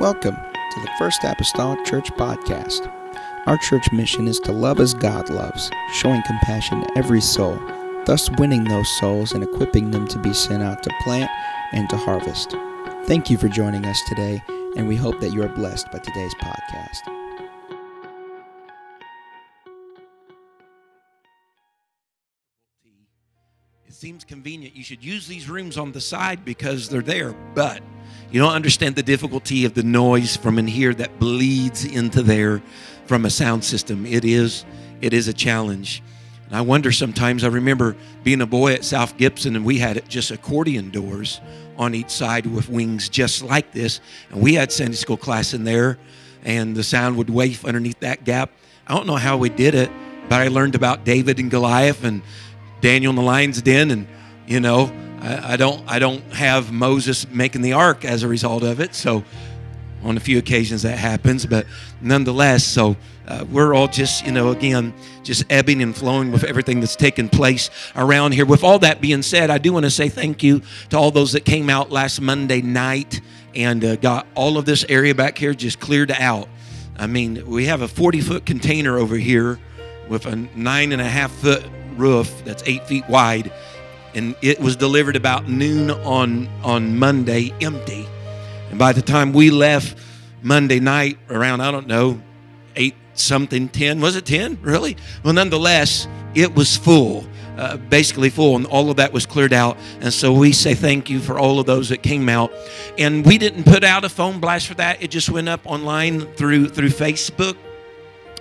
[0.00, 2.90] Welcome to the First Apostolic Church Podcast.
[3.44, 7.60] Our church mission is to love as God loves, showing compassion to every soul,
[8.06, 11.30] thus winning those souls and equipping them to be sent out to plant
[11.72, 12.56] and to harvest.
[13.04, 14.42] Thank you for joining us today,
[14.74, 17.00] and we hope that you are blessed by today's podcast.
[23.86, 24.74] It seems convenient.
[24.74, 27.82] You should use these rooms on the side because they're there, but
[28.30, 32.62] you don't understand the difficulty of the noise from in here that bleeds into there
[33.06, 34.06] from a sound system.
[34.06, 34.64] It is
[35.00, 36.02] it is a challenge.
[36.46, 40.08] And I wonder sometimes I remember being a boy at South Gibson and we had
[40.08, 41.40] just accordion doors
[41.76, 44.00] on each side with wings just like this.
[44.30, 45.98] And we had Sunday school class in there
[46.44, 48.50] and the sound would wave underneath that gap.
[48.86, 49.90] I don't know how we did it,
[50.28, 52.22] but I learned about David and Goliath and
[52.80, 54.06] Daniel in the lion's den and
[54.46, 58.80] you know I, don't I don't have Moses making the ark as a result of
[58.80, 58.94] it.
[58.94, 59.24] So
[60.02, 61.66] on a few occasions that happens, but
[62.00, 62.96] nonetheless, so
[63.28, 67.28] uh, we're all just you know again just ebbing and flowing with everything that's taken
[67.28, 68.46] place around here.
[68.46, 71.32] With all that being said, I do want to say thank you to all those
[71.32, 73.20] that came out last Monday night
[73.54, 76.48] and uh, got all of this area back here just cleared out.
[76.98, 79.58] I mean, we have a 40 foot container over here
[80.08, 81.64] with a nine and a half foot
[81.96, 83.52] roof that's eight feet wide
[84.14, 88.06] and it was delivered about noon on on Monday, empty.
[88.70, 89.96] And by the time we left
[90.42, 92.20] Monday night, around I don't know,
[92.76, 94.58] eight something, ten was it ten?
[94.62, 94.96] Really?
[95.24, 97.26] Well, nonetheless, it was full.
[97.56, 99.76] Uh, basically full, and all of that was cleared out.
[100.00, 102.50] And so we say thank you for all of those that came out.
[102.96, 106.20] And we didn't put out a phone blast for that; it just went up online
[106.36, 107.58] through through Facebook.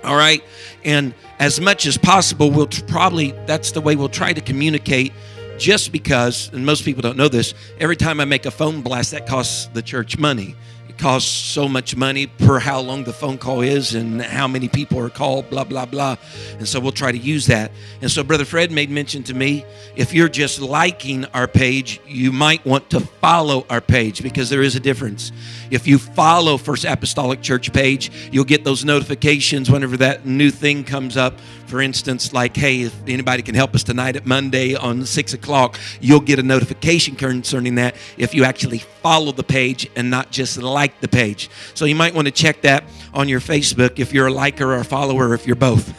[0.05, 0.41] All right,
[0.85, 5.11] and as much as possible, we'll probably that's the way we'll try to communicate
[5.59, 9.11] just because, and most people don't know this, every time I make a phone blast,
[9.11, 10.55] that costs the church money.
[10.87, 14.67] It costs so much money per how long the phone call is and how many
[14.67, 16.15] people are called, blah, blah, blah.
[16.57, 17.71] And so we'll try to use that.
[18.01, 19.65] And so Brother Fred made mention to me
[19.95, 24.63] if you're just liking our page, you might want to follow our page because there
[24.63, 25.31] is a difference.
[25.69, 30.83] If you follow First Apostolic Church page, you'll get those notifications whenever that new thing
[30.83, 31.35] comes up.
[31.69, 35.79] For instance, like, hey, if anybody can help us tonight at Monday on six o'clock,
[36.01, 40.57] you'll get a notification concerning that if you actually follow the page and not just
[40.57, 41.47] like the page.
[41.75, 44.77] So you might want to check that on your Facebook if you're a liker or
[44.77, 45.93] a follower, if you're both.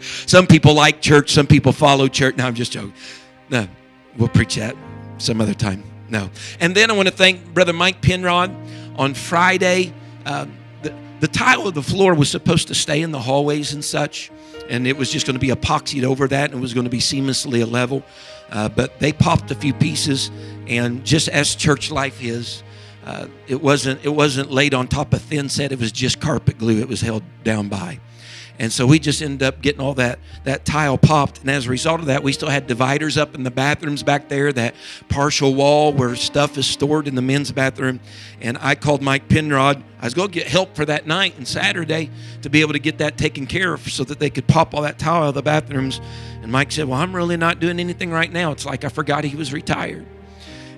[0.28, 2.36] some people like church, some people follow church.
[2.36, 2.94] No, I'm just joking.
[3.48, 3.66] No,
[4.16, 4.76] we'll preach that
[5.18, 5.82] some other time.
[6.08, 6.30] No.
[6.60, 8.54] And then I want to thank Brother Mike Penrod
[8.96, 9.92] on Friday.
[10.24, 10.46] Uh,
[11.20, 14.30] the, tile of the floor was supposed to stay in the hallways and such,
[14.68, 16.90] and it was just going to be epoxied over that, and it was going to
[16.90, 18.02] be seamlessly a level.
[18.50, 20.30] Uh, but they popped a few pieces,
[20.66, 22.62] and just as church life is,
[23.04, 25.72] uh, it wasn't it wasn't laid on top of thin set.
[25.72, 26.80] It was just carpet glue.
[26.80, 28.00] It was held down by.
[28.60, 31.40] And so we just ended up getting all that that tile popped.
[31.40, 34.28] And as a result of that, we still had dividers up in the bathrooms back
[34.28, 34.74] there, that
[35.08, 38.00] partial wall where stuff is stored in the men's bathroom.
[38.38, 39.82] And I called Mike Penrod.
[39.98, 42.10] I was going to get help for that night and Saturday
[42.42, 44.82] to be able to get that taken care of so that they could pop all
[44.82, 45.98] that tile out of the bathrooms.
[46.42, 48.52] And Mike said, Well, I'm really not doing anything right now.
[48.52, 50.06] It's like I forgot he was retired.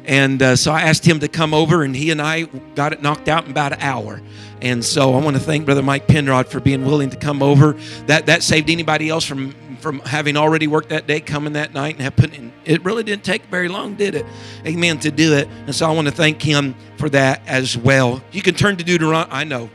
[0.04, 2.42] And uh, so I asked him to come over, and he and I
[2.74, 4.20] got it knocked out in about an hour.
[4.60, 7.76] And so I want to thank Brother Mike Penrod for being willing to come over.
[8.06, 11.94] That that saved anybody else from from having already worked that day, coming that night,
[11.94, 12.52] and have put in.
[12.64, 14.26] It really didn't take very long, did it?
[14.66, 14.98] Amen.
[15.00, 18.22] To do it, and so I want to thank him for that as well.
[18.32, 19.32] You can turn to Deuteronomy.
[19.32, 19.70] I know.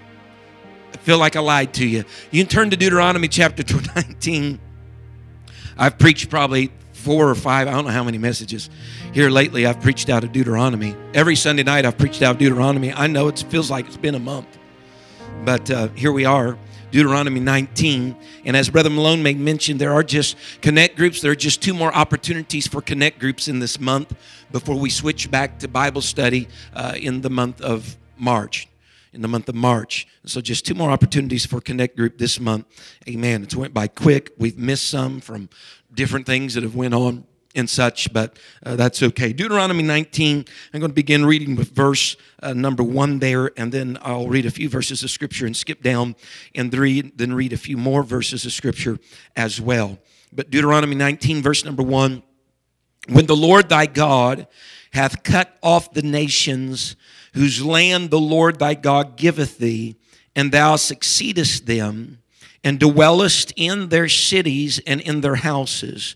[0.93, 2.03] I feel like I lied to you.
[2.31, 3.63] You can turn to Deuteronomy chapter
[3.95, 4.59] 19.
[5.77, 6.71] I've preached probably
[7.07, 8.69] four or five, I don't know how many messages
[9.13, 9.65] here lately.
[9.65, 10.93] I've preached out of Deuteronomy.
[11.13, 12.91] Every Sunday night, I've preached out of Deuteronomy.
[12.91, 14.57] I know it feels like it's been a month,
[15.45, 16.57] but uh, here we are.
[16.91, 18.13] Deuteronomy 19.
[18.43, 21.21] And as Brother Malone made mention, there are just connect groups.
[21.21, 24.13] There are just two more opportunities for connect groups in this month
[24.51, 28.67] before we switch back to Bible study uh, in the month of March.
[29.13, 30.07] In the month of March.
[30.25, 32.65] So, just two more opportunities for Connect Group this month.
[33.07, 33.43] Amen.
[33.43, 34.31] It's went by quick.
[34.37, 35.49] We've missed some from
[35.93, 37.25] different things that have went on
[37.57, 39.33] and such, but uh, that's okay.
[39.33, 43.97] Deuteronomy 19, I'm going to begin reading with verse uh, number one there, and then
[44.01, 46.15] I'll read a few verses of scripture and skip down
[46.53, 48.99] and read, then read a few more verses of scripture
[49.35, 49.97] as well.
[50.31, 52.21] But Deuteronomy 19, verse number one
[53.09, 54.47] When the Lord thy God
[54.91, 56.95] hath cut off the nations
[57.37, 59.95] whose land the Lord thy God giveth thee,
[60.35, 62.19] and thou succeedest them,
[62.63, 66.15] and dwellest in their cities and in their houses.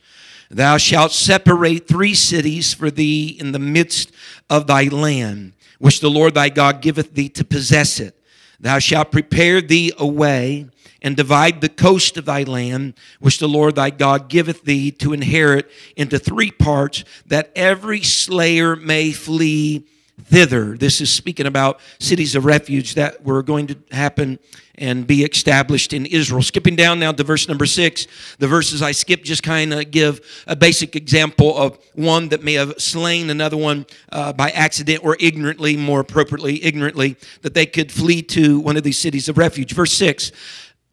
[0.50, 4.12] Thou shalt separate three cities for thee in the midst
[4.50, 8.18] of thy land, which the Lord thy God giveth thee to possess it.
[8.60, 10.68] Thou shalt prepare thee a way
[11.02, 15.14] and divide the coast of thy land, which the Lord thy God giveth thee to
[15.14, 19.88] inherit into three parts, that every slayer may flee
[20.26, 20.78] thither.
[20.78, 24.40] This is speaking about cities of refuge that were going to happen
[24.76, 26.42] and be established in Israel.
[26.42, 28.08] Skipping down now to verse number six,
[28.40, 32.54] the verses I skipped just kind of give a basic example of one that may
[32.54, 37.92] have slain another one uh, by accident or ignorantly, more appropriately, ignorantly, that they could
[37.92, 39.74] flee to one of these cities of refuge.
[39.74, 40.32] Verse six,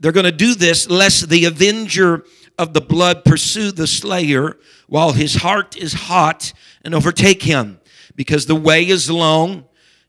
[0.01, 2.25] they're going to do this lest the avenger
[2.59, 4.59] of the blood pursue the slayer
[4.89, 6.53] while his heart is hot
[6.83, 7.81] and overtake him
[8.19, 9.65] because the way is long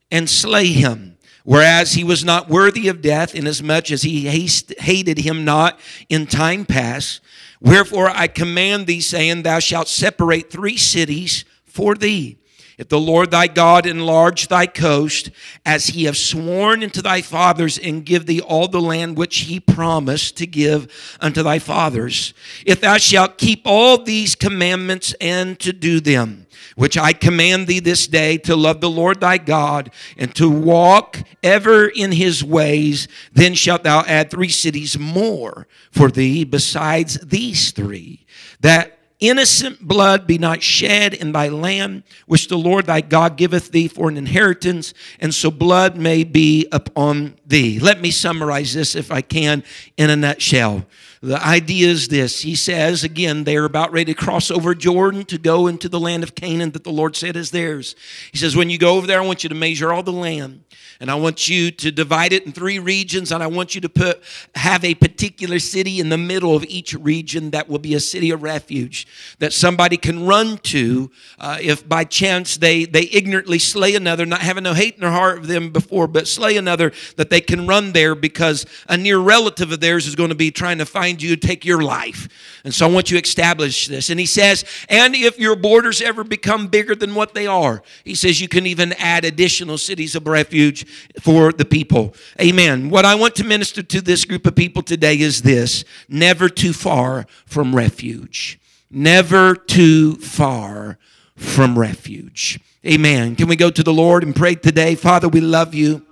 [0.09, 1.15] and slay him.
[1.43, 5.79] Whereas he was not worthy of death, inasmuch as he hated him not
[6.09, 7.21] in time past.
[7.61, 12.39] Wherefore I command thee, saying, Thou shalt separate three cities for thee.
[12.79, 15.29] If the Lord thy God enlarge thy coast,
[15.65, 19.59] as he have sworn unto thy fathers, and give thee all the land which he
[19.59, 22.33] promised to give unto thy fathers,
[22.65, 26.47] if thou shalt keep all these commandments and to do them,
[26.79, 31.19] which I command thee this day to love the Lord thy God and to walk
[31.43, 37.71] ever in his ways, then shalt thou add three cities more for thee besides these
[37.71, 38.25] three,
[38.61, 43.71] that innocent blood be not shed in thy land, which the Lord thy God giveth
[43.71, 47.77] thee for an inheritance, and so blood may be upon thee.
[47.77, 49.65] Let me summarize this, if I can,
[49.97, 50.85] in a nutshell.
[51.21, 55.37] The idea is this He says, again, they're about ready to cross over Jordan to
[55.37, 57.95] go into the land of Canaan that the Lord said is theirs.
[58.31, 60.63] He says, When you go over there, I want you to measure all the land
[61.01, 63.89] and I want you to divide it in three regions, and I want you to
[63.89, 64.21] put
[64.55, 68.31] have a particular city in the middle of each region that will be a city
[68.31, 69.07] of refuge
[69.39, 71.09] that somebody can run to
[71.39, 75.11] uh, if by chance they they ignorantly slay another, not having no hate in their
[75.11, 79.19] heart of them before, but slay another that they can run there because a near
[79.19, 82.27] relative of theirs is going to be trying to find you, to take your life.
[82.65, 84.09] And so I want you to establish this.
[84.09, 88.15] And he says, and if your borders ever become bigger than what they are, he
[88.15, 90.85] says you can even add additional cities of refuge
[91.21, 92.13] for the people.
[92.39, 92.89] Amen.
[92.89, 96.73] What I want to minister to this group of people today is this never too
[96.73, 98.59] far from refuge.
[98.91, 100.97] Never too far
[101.35, 102.59] from refuge.
[102.85, 103.35] Amen.
[103.35, 104.95] Can we go to the Lord and pray today?
[104.95, 106.05] Father, we love you.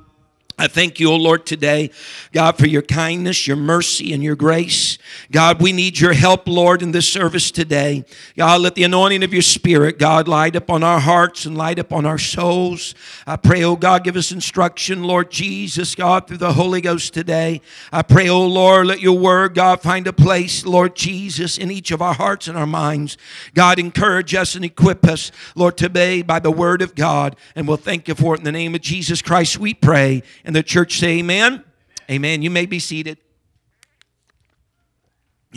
[0.59, 1.91] I thank you, O Lord, today,
[2.31, 4.97] God, for your kindness, your mercy, and your grace.
[5.31, 8.03] God, we need your help, Lord, in this service today.
[8.35, 11.77] God, let the anointing of your Spirit, God, light up on our hearts and light
[11.77, 12.95] up on our souls.
[13.27, 17.61] I pray, oh God, give us instruction, Lord Jesus, God, through the Holy Ghost today.
[17.91, 21.91] I pray, oh Lord, let your word, God, find a place, Lord Jesus, in each
[21.91, 23.15] of our hearts and our minds.
[23.53, 27.35] God, encourage us and equip us, Lord, today by the word of God.
[27.55, 30.23] And we'll thank you for it in the name of Jesus Christ, we pray.
[30.47, 31.45] And the church say amen.
[31.53, 31.63] Amen.
[32.09, 32.41] amen.
[32.41, 33.17] You may be seated.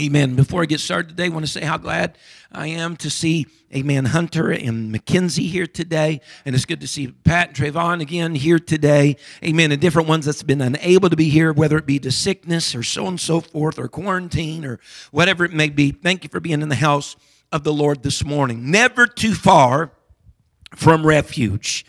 [0.00, 0.34] Amen.
[0.34, 2.18] Before I get started today, I want to say how glad
[2.50, 6.20] I am to see, amen, Hunter and Mackenzie here today.
[6.44, 9.16] And it's good to see Pat and Trayvon again here today.
[9.44, 9.70] Amen.
[9.70, 12.82] And different ones that's been unable to be here, whether it be to sickness or
[12.82, 14.80] so and so forth, or quarantine or
[15.12, 15.92] whatever it may be.
[15.92, 17.14] Thank you for being in the house
[17.52, 18.72] of the Lord this morning.
[18.72, 19.92] Never too far
[20.74, 21.84] from refuge.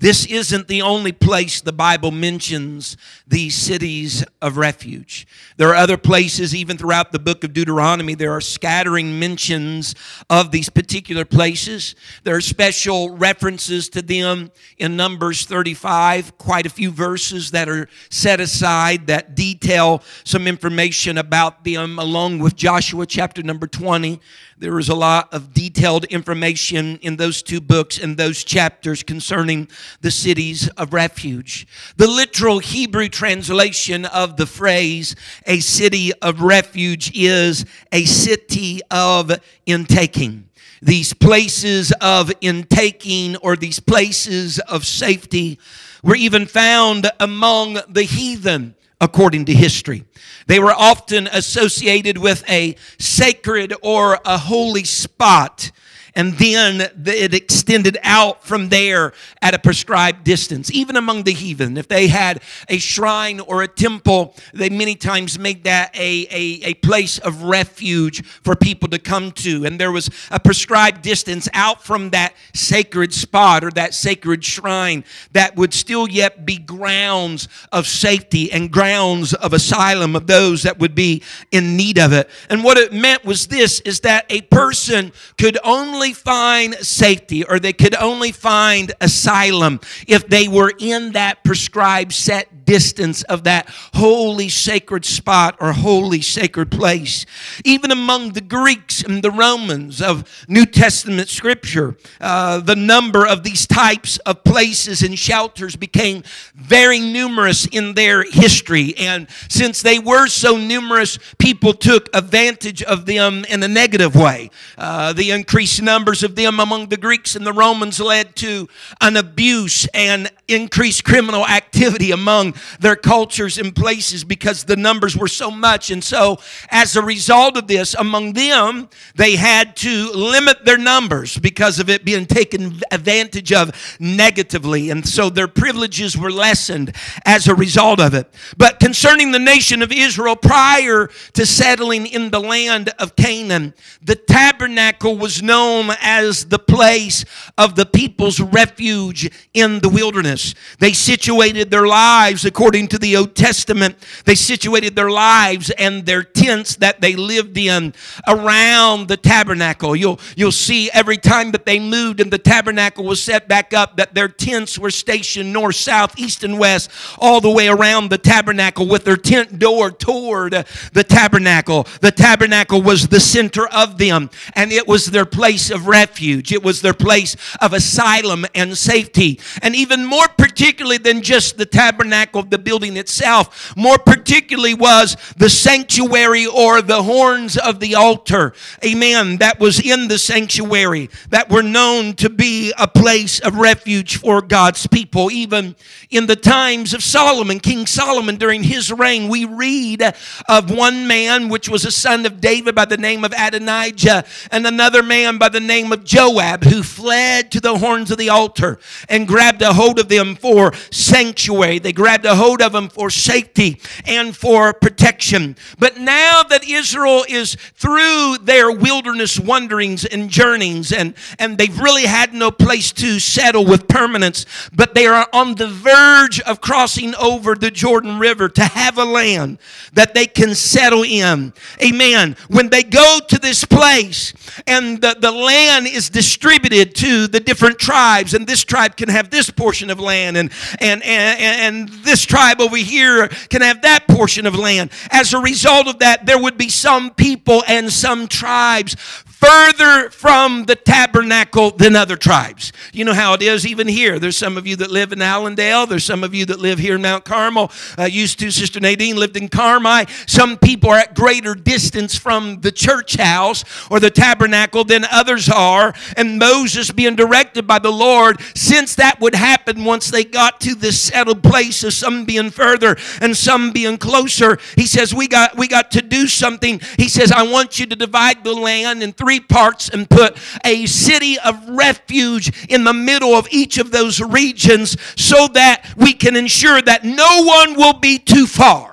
[0.00, 2.96] This isn't the only place the Bible mentions
[3.28, 5.26] these cities of refuge.
[5.58, 9.94] There are other places, even throughout the book of Deuteronomy, there are scattering mentions
[10.30, 11.94] of these particular places.
[12.24, 17.86] There are special references to them in Numbers 35, quite a few verses that are
[18.08, 24.18] set aside that detail some information about them, along with Joshua chapter number 20.
[24.60, 29.68] There is a lot of detailed information in those two books and those chapters concerning
[30.02, 31.66] the cities of refuge.
[31.96, 39.32] The literal Hebrew translation of the phrase, a city of refuge, is a city of
[39.64, 40.50] intaking
[40.82, 45.58] these places of intaking or these places of safety
[46.02, 50.04] were even found among the heathen according to history.
[50.46, 55.70] They were often associated with a sacred or a holy spot
[56.14, 59.12] and then it extended out from there
[59.42, 60.70] at a prescribed distance.
[60.72, 65.38] Even among the heathen, if they had a shrine or a temple, they many times
[65.38, 69.64] made that a, a, a place of refuge for people to come to.
[69.64, 75.04] And there was a prescribed distance out from that sacred spot or that sacred shrine
[75.32, 80.78] that would still yet be grounds of safety and grounds of asylum of those that
[80.78, 82.28] would be in need of it.
[82.48, 87.44] And what it meant was this is that a person could only only find safety
[87.44, 89.78] or they could only find asylum
[90.08, 96.20] if they were in that prescribed set distance of that holy sacred spot or holy
[96.20, 97.26] sacred place.
[97.64, 103.42] Even among the Greeks and the Romans of New Testament scripture, uh, the number of
[103.42, 106.22] these types of places and shelters became
[106.54, 108.94] very numerous in their history.
[108.96, 114.48] And since they were so numerous, people took advantage of them in a negative way.
[114.78, 118.68] Uh, the increased numbers of them among the Greeks and the Romans led to
[119.00, 125.28] an abuse and increased criminal activity among their cultures and places because the numbers were
[125.28, 125.90] so much.
[125.90, 126.38] And so,
[126.70, 131.88] as a result of this, among them, they had to limit their numbers because of
[131.88, 134.90] it being taken advantage of negatively.
[134.90, 138.32] And so, their privileges were lessened as a result of it.
[138.56, 144.16] But concerning the nation of Israel, prior to settling in the land of Canaan, the
[144.16, 147.24] tabernacle was known as the place
[147.58, 150.54] of the people's refuge in the wilderness.
[150.78, 153.94] They situated their lives according to the Old Testament.
[154.24, 157.94] They situated their lives and their tents that they lived in
[158.26, 159.94] around the tabernacle.
[159.94, 163.98] You'll, you'll see every time that they moved and the tabernacle was set back up
[163.98, 168.18] that their tents were stationed north, south, east, and west, all the way around the
[168.18, 170.52] tabernacle with their tent door toward
[170.92, 171.86] the tabernacle.
[172.00, 176.50] The tabernacle was the center of them and it was their place of refuge.
[176.50, 179.38] It was their place of asylum and safety.
[179.62, 185.50] And even more particularly than just the tabernacle, the building itself, more particularly was the
[185.50, 188.54] sanctuary or the horns of the altar.
[188.84, 189.36] Amen.
[189.38, 194.40] That was in the sanctuary that were known to be a place of refuge for
[194.40, 195.30] God's people.
[195.30, 195.76] Even
[196.10, 200.14] in the times of Solomon, King Solomon, during his reign, we read
[200.48, 204.66] of one man which was a son of David by the name of Adonijah and
[204.66, 208.78] another man by the name of Joab who fled to the horns of the altar
[209.08, 211.78] and grabbed a hold of them for sanctuary.
[211.78, 215.56] They grabbed a hold of them for safety and for protection.
[215.78, 222.06] But now that Israel is through their wilderness wanderings and journeyings, and, and they've really
[222.06, 227.14] had no place to settle with permanence, but they are on the verge of crossing
[227.14, 229.58] over the Jordan River to have a land
[229.92, 231.52] that they can settle in.
[231.82, 232.36] Amen.
[232.48, 234.32] When they go to this place
[234.66, 239.30] and the, the land is distributed to the different tribes, and this tribe can have
[239.30, 240.50] this portion of land, and,
[240.80, 244.90] and, and, and this tribe over here can have that portion of land.
[245.10, 248.96] As a result of that, there would be some people and some tribes
[249.40, 252.72] further from the tabernacle than other tribes.
[252.92, 254.18] You know how it is even here.
[254.18, 255.86] There's some of you that live in Allendale.
[255.86, 257.72] There's some of you that live here in Mount Carmel.
[257.98, 260.08] Uh, used to, Sister Nadine lived in Carmi.
[260.28, 265.48] Some people are at greater distance from the church house or the tabernacle than others
[265.48, 265.94] are.
[266.18, 270.74] And Moses being directed by the Lord, since that would happen once they got to
[270.74, 275.56] this settled place of some being further and some being closer, he says, we got,
[275.56, 276.78] we got to do something.
[276.98, 280.36] He says, I want you to divide the land in three three parts and put
[280.64, 286.12] a city of refuge in the middle of each of those regions so that we
[286.12, 288.89] can ensure that no one will be too far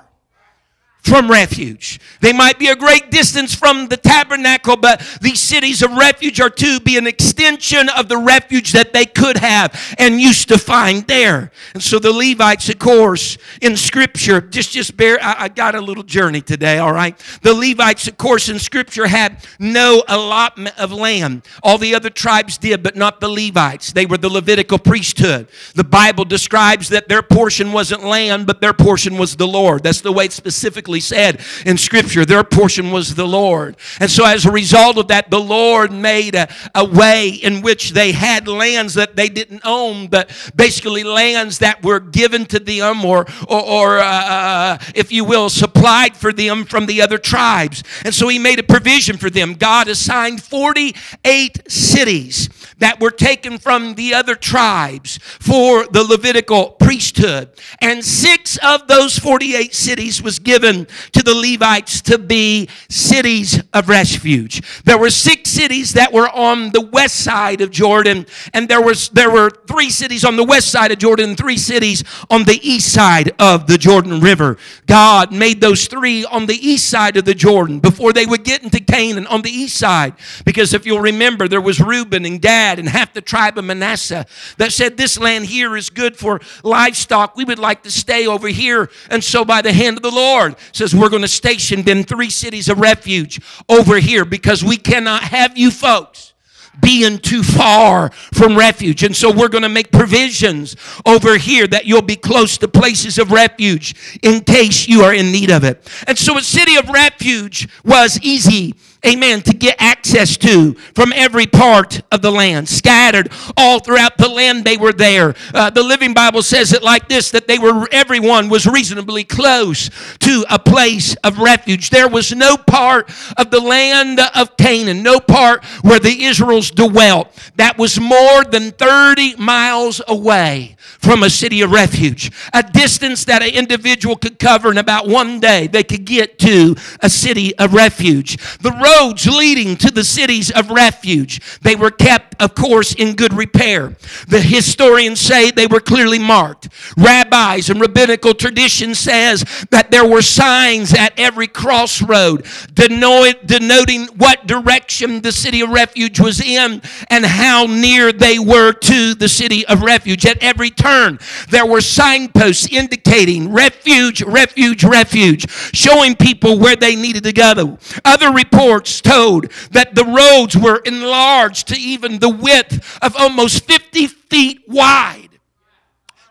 [1.08, 2.00] from refuge.
[2.22, 6.50] They might be a great distance from the tabernacle, but these cities of refuge are
[6.50, 11.06] to be an extension of the refuge that they could have and used to find
[11.08, 11.52] there.
[11.74, 15.18] And so the Levites, of course, in Scripture, just just bear.
[15.22, 16.80] I, I got a little journey today.
[16.80, 21.44] All right, the Levites, of course, in Scripture had no allotment of land.
[21.64, 23.94] All the other tribes did, but not the Levites.
[23.94, 25.48] They were the Levitical priesthood.
[25.76, 29.84] The Bible describes that their portion wasn't land, but their portion was the Lord.
[29.84, 32.25] That's the way it specifically said in Scripture.
[32.25, 33.77] Their portion was the Lord.
[34.00, 37.92] And so, as a result of that, the Lord made a, a way in which
[37.92, 43.04] they had lands that they didn't own, but basically lands that were given to them
[43.06, 47.84] or, or, or uh, uh if you will, supplied for them from the other tribes.
[48.04, 49.54] And so, He made a provision for them.
[49.54, 57.50] God assigned 48 cities that were taken from the other tribes for the Levitical priesthood.
[57.82, 63.89] And six of those 48 cities was given to the Levites to be cities of
[63.89, 64.63] refuge.
[64.86, 69.10] There were six cities that were on the west side of Jordan, and there was
[69.10, 72.94] there were three cities on the west side of Jordan, three cities on the east
[72.94, 74.58] side of the Jordan River.
[74.86, 78.63] God made those three on the east side of the Jordan before they would get
[78.63, 80.13] into Canaan on the east side.
[80.46, 84.25] Because if you'll remember, there was Reuben and Gad and half the tribe of Manasseh
[84.56, 86.39] that said, This land here is good for
[86.77, 87.36] livestock.
[87.36, 88.89] We would like to stay over here.
[89.10, 92.29] And so by the hand of the Lord says, We're going to station them three
[92.29, 96.34] cities of refuge over here because we cannot have you folks
[96.79, 99.01] being too far from refuge.
[99.01, 100.75] And so we're going to make provisions
[101.07, 105.31] over here that you'll be close to places of refuge in case you are in
[105.31, 105.81] need of it.
[106.05, 108.75] And so a city of refuge was easy
[109.06, 112.68] amen, to get access to from every part of the land.
[112.70, 115.36] Scattered all throughout the land, they were there.
[115.54, 119.89] Uh, the Living Bible says it like this that they were, everyone was reasonably close
[120.20, 121.89] to a place of refuge.
[121.89, 127.34] There was no part of the land of Canaan, no part where the Israels dwelt
[127.56, 132.32] that was more than 30 miles away from a city of refuge.
[132.54, 136.75] A distance that an individual could cover in about one day, they could get to
[137.01, 138.38] a city of refuge.
[138.60, 143.34] The roads leading to the cities of refuge, they were kept, of course, in good
[143.34, 143.96] repair.
[144.27, 146.70] The historians say they were clearly marked.
[146.98, 155.22] Rabbis and rabbinical tradition says that there were signs at every crossroad denoting what direction
[155.22, 159.82] the city of refuge was in and how near they were to the city of
[159.82, 160.25] refuge.
[160.25, 167.24] At every turn, there were signposts indicating refuge, refuge, refuge, showing people where they needed
[167.24, 167.77] to go.
[168.06, 174.07] Other reports told that the roads were enlarged to even the width of almost 50
[174.07, 175.26] feet wide.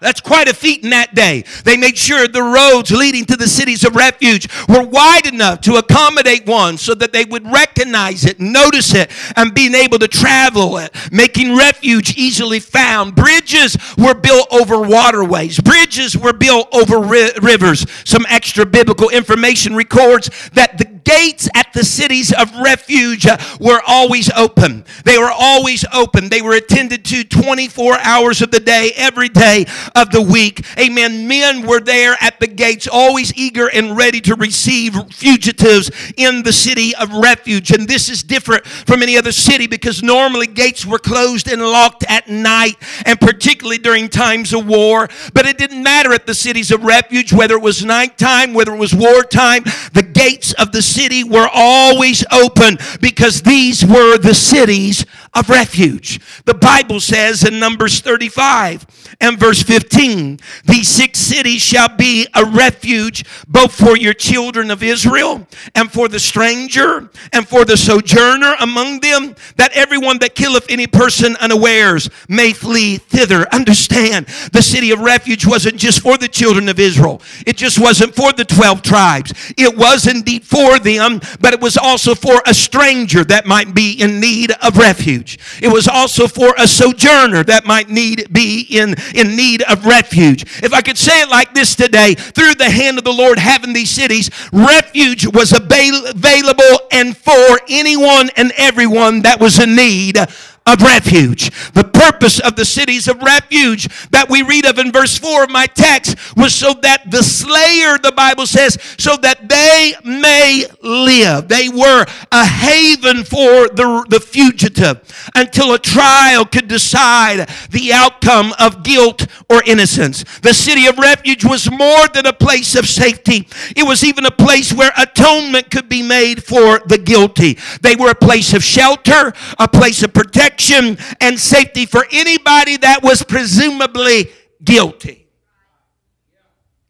[0.06, 1.42] That's quite a feat in that day.
[1.64, 5.78] They made sure the roads leading to the cities of refuge were wide enough to
[5.78, 10.78] accommodate one so that they would recognize it, notice it, and being able to travel
[10.78, 13.16] it, making refuge easily found.
[13.16, 17.84] Bridges were built over waterways, bridges were built over ri- rivers.
[18.04, 23.80] Some extra biblical information records that the gates at the cities of refuge uh, were
[23.86, 24.84] always open.
[25.04, 26.28] They were always open.
[26.28, 30.64] They were attended to 24 hours of the day, every day of the week.
[30.78, 31.26] Amen.
[31.26, 36.52] Men were there at the gates, always eager and ready to receive fugitives in the
[36.52, 37.72] city of refuge.
[37.72, 42.04] And this is different from any other city because normally gates were closed and locked
[42.08, 42.76] at night,
[43.06, 45.08] and particularly during times of war.
[45.32, 48.78] But it didn't matter at the cities of refuge, whether it was nighttime, whether it
[48.78, 55.06] was wartime, the gates of the city were always open because these were the cities
[55.34, 56.20] of refuge.
[56.44, 58.86] The Bible says in Numbers 35
[59.20, 64.82] and verse 15, these six cities shall be a refuge both for your children of
[64.82, 70.66] Israel and for the stranger and for the sojourner among them, that everyone that killeth
[70.68, 73.46] any person unawares may flee thither.
[73.52, 77.22] Understand, the city of refuge wasn't just for the children of Israel.
[77.46, 79.32] It just wasn't for the 12 tribes.
[79.56, 83.92] It was indeed for them, but it was also for a stranger that might be
[83.92, 85.25] in need of refuge.
[85.60, 90.42] It was also for a sojourner that might need be in, in need of refuge.
[90.62, 93.72] If I could say it like this today, through the hand of the Lord having
[93.72, 100.18] these cities, refuge was available and for anyone and everyone that was in need
[100.66, 101.50] of refuge.
[101.72, 105.50] The purpose of the cities of refuge that we read of in verse 4 of
[105.50, 111.48] my text was so that the slayer, the Bible says, so that they may live.
[111.48, 115.00] They were a haven for the, the fugitive
[115.34, 120.24] until a trial could decide the outcome of guilt or innocence.
[120.40, 124.30] The city of refuge was more than a place of safety, it was even a
[124.30, 127.58] place where atonement could be made for the guilty.
[127.82, 132.76] They were a place of shelter, a place of protection protection and safety for anybody
[132.78, 134.30] that was presumably
[134.62, 135.26] guilty.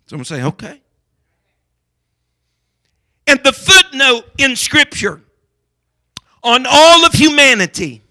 [0.06, 0.80] Someone say, okay.
[3.26, 5.20] And the footnote in Scripture
[6.44, 8.02] on all of humanity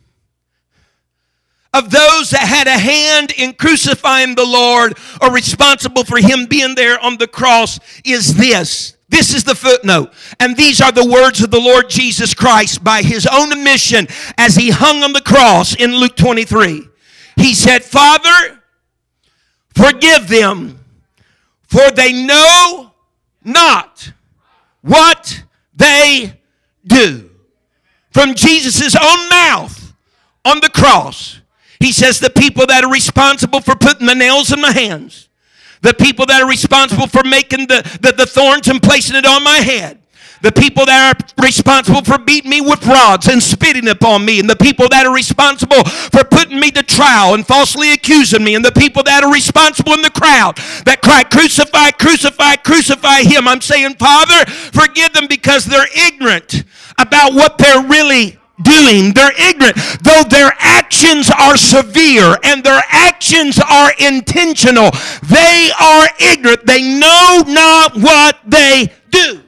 [1.73, 6.75] of those that had a hand in crucifying the Lord or responsible for Him being
[6.75, 10.11] there on the cross is this this is the footnote.
[10.41, 14.57] And these are the words of the Lord Jesus Christ by his own admission as
[14.57, 16.85] he hung on the cross in Luke 23.
[17.37, 18.61] He said, Father,
[19.73, 20.79] forgive them,
[21.63, 22.91] for they know
[23.41, 24.11] not
[24.81, 26.41] what they
[26.85, 27.29] do.
[28.11, 29.93] From Jesus' own mouth
[30.43, 31.39] on the cross,
[31.79, 35.24] he says, The people that are responsible for putting the nails in my hands
[35.85, 39.43] the people that are responsible for making the, the, the thorns and placing it on
[39.43, 39.99] my head,
[40.41, 44.49] the people that are responsible for beating me with rods and spitting upon me, and
[44.49, 48.65] the people that are responsible for putting me to trial and falsely accusing me, and
[48.65, 53.47] the people that are responsible in the crowd that cry, Crucify, crucify, crucify him.
[53.47, 56.63] I'm saying, Father, forgive them because they're ignorant
[56.97, 59.13] about what they're really doing.
[59.13, 59.77] They're ignorant.
[60.01, 64.91] Though their actions are severe and their actions are intentional,
[65.23, 66.65] they are ignorant.
[66.65, 69.44] They know not what they do.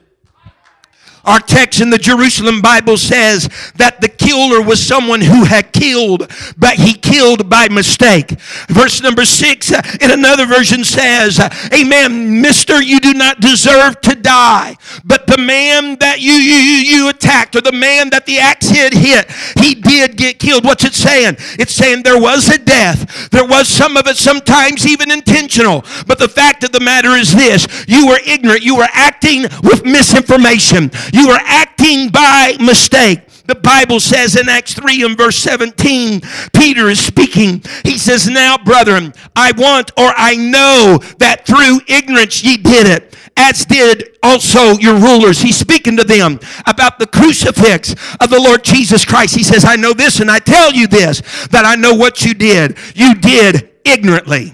[1.28, 6.32] Our text in the Jerusalem Bible says that the killer was someone who had killed,
[6.58, 8.32] but he killed by mistake.
[8.70, 14.00] Verse number six uh, in another version says, uh, Amen, mister, you do not deserve
[14.02, 14.78] to die.
[15.04, 18.94] But the man that you, you, you attacked, or the man that the axe head
[18.94, 19.30] hit,
[19.62, 20.64] he did get killed.
[20.64, 21.36] What's it saying?
[21.60, 23.30] It's saying there was a death.
[23.32, 25.84] There was some of it sometimes even intentional.
[26.08, 28.64] But the fact of the matter is this you were ignorant.
[28.64, 30.90] You were acting with misinformation.
[31.26, 33.22] Were acting by mistake.
[33.48, 36.22] The Bible says in Acts 3 and verse 17,
[36.54, 37.64] Peter is speaking.
[37.84, 43.16] He says, Now, brethren, I want or I know that through ignorance ye did it,
[43.38, 45.40] as did also your rulers.
[45.40, 49.36] He's speaking to them about the crucifix of the Lord Jesus Christ.
[49.36, 52.34] He says, I know this and I tell you this, that I know what you
[52.34, 52.78] did.
[52.96, 54.54] You did ignorantly.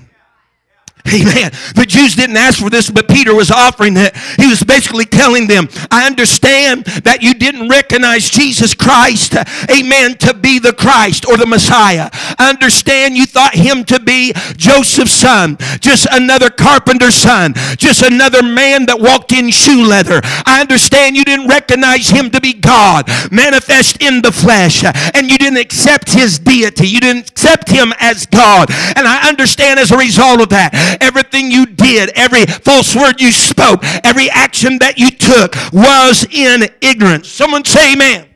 [1.05, 1.51] Amen.
[1.75, 4.15] The Jews didn't ask for this, but Peter was offering it.
[4.37, 9.35] He was basically telling them, I understand that you didn't recognize Jesus Christ,
[9.69, 12.09] amen, to be the Christ or the Messiah.
[12.39, 18.41] I understand you thought him to be Joseph's son, just another carpenter's son, just another
[18.41, 20.21] man that walked in shoe leather.
[20.45, 25.37] I understand you didn't recognize him to be God, manifest in the flesh, and you
[25.37, 26.87] didn't accept his deity.
[26.87, 28.69] You didn't accept him as God.
[28.95, 33.31] And I understand as a result of that, everything you did, every false word you
[33.31, 37.29] spoke, every action that you took was in ignorance.
[37.29, 38.27] Someone say amen.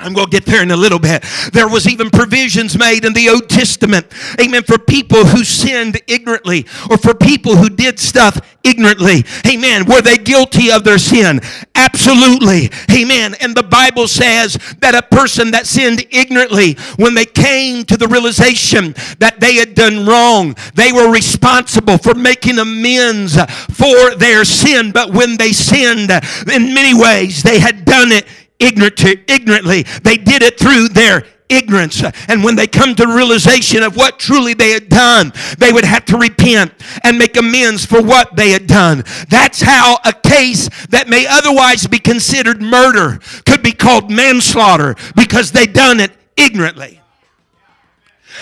[0.00, 1.24] I'm going to get there in a little bit.
[1.52, 4.06] There was even provisions made in the Old Testament,
[4.40, 9.24] amen, for people who sinned ignorantly or for people who did stuff ignorantly.
[9.46, 9.84] Amen.
[9.84, 11.40] Were they guilty of their sin?
[11.74, 12.70] Absolutely.
[12.92, 13.34] Amen.
[13.40, 18.08] And the Bible says that a person that sinned ignorantly, when they came to the
[18.08, 23.36] realization that they had done wrong, they were responsible for making amends
[23.70, 24.92] for their sin.
[24.92, 28.26] But when they sinned, in many ways, they had done it
[28.64, 29.82] ignorantly.
[30.02, 32.02] They did it through their ignorance.
[32.28, 36.04] And when they come to realization of what truly they had done, they would have
[36.06, 36.72] to repent
[37.02, 39.04] and make amends for what they had done.
[39.28, 45.52] That's how a case that may otherwise be considered murder could be called manslaughter because
[45.52, 47.00] they done it ignorantly.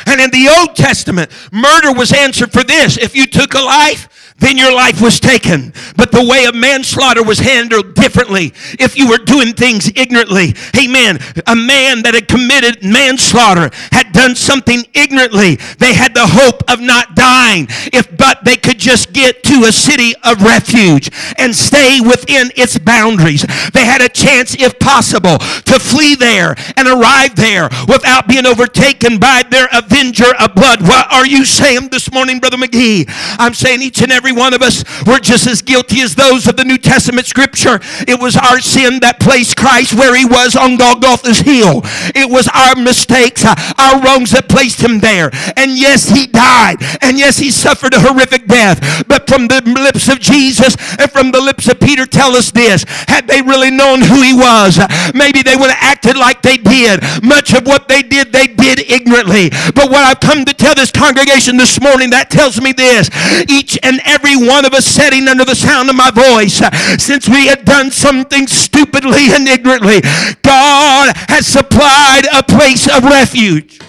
[0.07, 2.97] And in the Old Testament, murder was answered for this.
[2.97, 5.73] If you took a life, then your life was taken.
[5.97, 10.55] But the way of manslaughter was handled differently if you were doing things ignorantly.
[10.77, 11.19] Amen.
[11.47, 15.57] A man that had committed manslaughter had done something ignorantly.
[15.79, 19.73] They had the hope of not dying if but they could just get to a
[19.73, 23.45] city of refuge and stay within its boundaries.
[23.73, 29.19] They had a chance, if possible, to flee there and arrive there without being overtaken
[29.19, 30.83] by their avenger of blood.
[30.83, 33.07] What are you saying this morning, Brother McGee?
[33.39, 36.47] I'm saying each and every every one of us were just as guilty as those
[36.47, 37.81] of the New Testament scripture.
[38.09, 41.83] It was our sin that placed Christ where he was on Golgotha's hill.
[42.15, 45.31] It was our mistakes, uh, our wrongs that placed him there.
[45.57, 46.77] And yes, he died.
[47.03, 49.05] And yes, he suffered a horrific death.
[49.07, 52.85] But from the lips of Jesus and from the lips of Peter, tell us this.
[53.09, 54.81] Had they really known who he was,
[55.15, 57.03] maybe they would have acted like they did.
[57.23, 59.51] Much of what they did, they did ignorantly.
[59.75, 63.11] But what I've come to tell this congregation this morning, that tells me this.
[63.49, 66.61] Each and every every one of us sitting under the sound of my voice,
[67.03, 70.01] since we had done something stupidly and ignorantly,
[70.43, 73.81] God has supplied a place of refuge.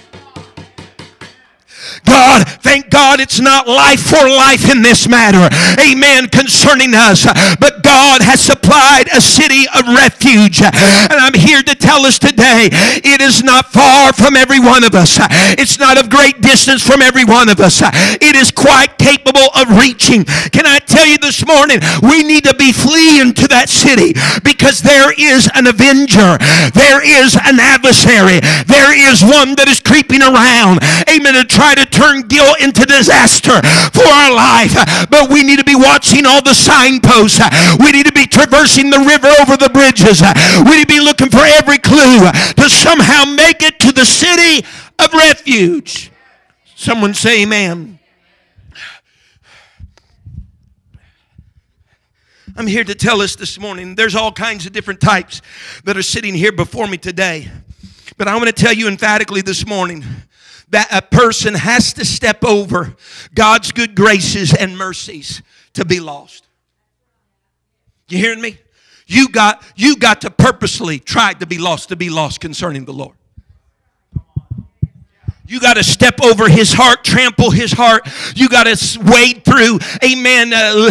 [2.05, 5.49] God, thank God it's not life for life in this matter.
[5.81, 6.27] Amen.
[6.29, 7.25] Concerning us.
[7.59, 10.61] But God has supplied a city of refuge.
[10.61, 14.95] And I'm here to tell us today it is not far from every one of
[14.95, 15.17] us.
[15.57, 17.81] It's not of great distance from every one of us.
[17.83, 20.25] It is quite capable of reaching.
[20.25, 24.13] Can I tell you this morning, we need to be fleeing to that city
[24.43, 26.37] because there is an avenger.
[26.73, 28.39] There is an adversary.
[28.67, 30.83] There is one that is creeping around.
[31.09, 31.33] Amen.
[31.33, 33.61] To try to turn guilt into disaster
[33.93, 34.73] for our life.
[35.09, 37.39] But we need to be watching all the signposts.
[37.79, 40.21] We need to be traversing the river over the bridges.
[40.65, 42.25] We need to be looking for every clue
[42.57, 44.65] to somehow make it to the city
[44.99, 46.11] of refuge.
[46.75, 47.99] Someone say amen.
[52.55, 55.41] I'm here to tell us this morning there's all kinds of different types
[55.85, 57.49] that are sitting here before me today.
[58.17, 60.03] But I want to tell you emphatically this morning
[60.73, 62.95] that a person has to step over
[63.33, 66.47] God's good graces and mercies to be lost.
[68.09, 68.57] You hearing me?
[69.05, 72.93] You got you got to purposely try to be lost to be lost concerning the
[72.93, 73.15] Lord.
[75.45, 78.07] You got to step over his heart, trample his heart.
[78.35, 80.89] You got to wade through, amen, uh,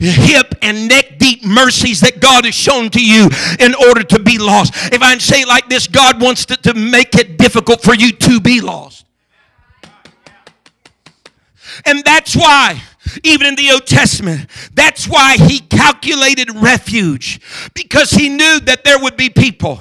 [0.00, 4.38] hip and neck deep mercies that God has shown to you in order to be
[4.38, 4.74] lost.
[4.92, 8.10] If I say it like this, God wants to, to make it difficult for you
[8.10, 9.06] to be lost.
[11.86, 12.82] And that's why
[13.22, 14.48] even in the Old Testament.
[14.74, 17.40] That's why he calculated refuge
[17.74, 19.80] because he knew that there would be people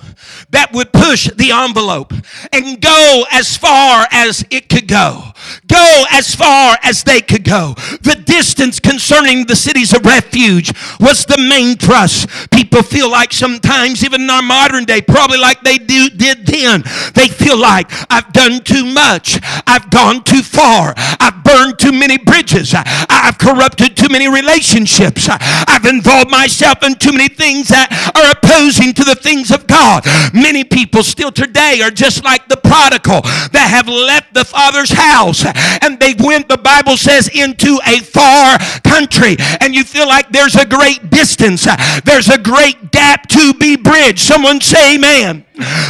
[0.51, 2.13] that would push the envelope
[2.51, 5.31] and go as far as it could go.
[5.67, 7.73] Go as far as they could go.
[8.01, 12.27] The distance concerning the cities of refuge was the main thrust.
[12.51, 16.83] People feel like sometimes, even in our modern day, probably like they do, did then,
[17.15, 19.39] they feel like I've done too much.
[19.65, 20.93] I've gone too far.
[20.97, 22.73] I've burned too many bridges.
[22.75, 25.27] I've corrupted too many relationships.
[25.29, 30.03] I've involved myself in too many things that are opposing to the things of God.
[30.41, 35.45] Many people still today are just like the prodigal that have left the father's house
[35.81, 39.35] and they went, the Bible says, into a far country.
[39.59, 41.67] And you feel like there's a great distance,
[42.05, 44.19] there's a great gap to be bridged.
[44.19, 45.45] Someone say amen.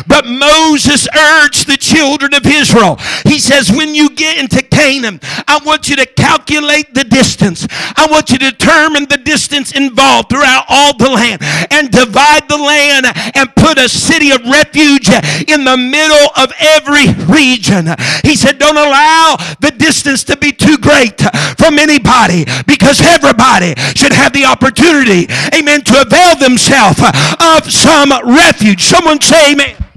[0.08, 2.98] But Moses urged the children of Israel.
[3.26, 7.68] He says, When you get into Canaan, I want you to calculate the distance.
[7.70, 12.58] I want you to determine the distance involved throughout all the land and divide the
[12.58, 13.06] land
[13.36, 15.10] and put a city of refuge
[15.48, 17.88] in the middle of every region.
[18.24, 21.20] He said, Don't allow the distance to be too great
[21.58, 27.02] from anybody because everybody should have the opportunity, amen, to avail themselves
[27.40, 28.84] of some refuge.
[28.84, 29.91] Someone say, Amen.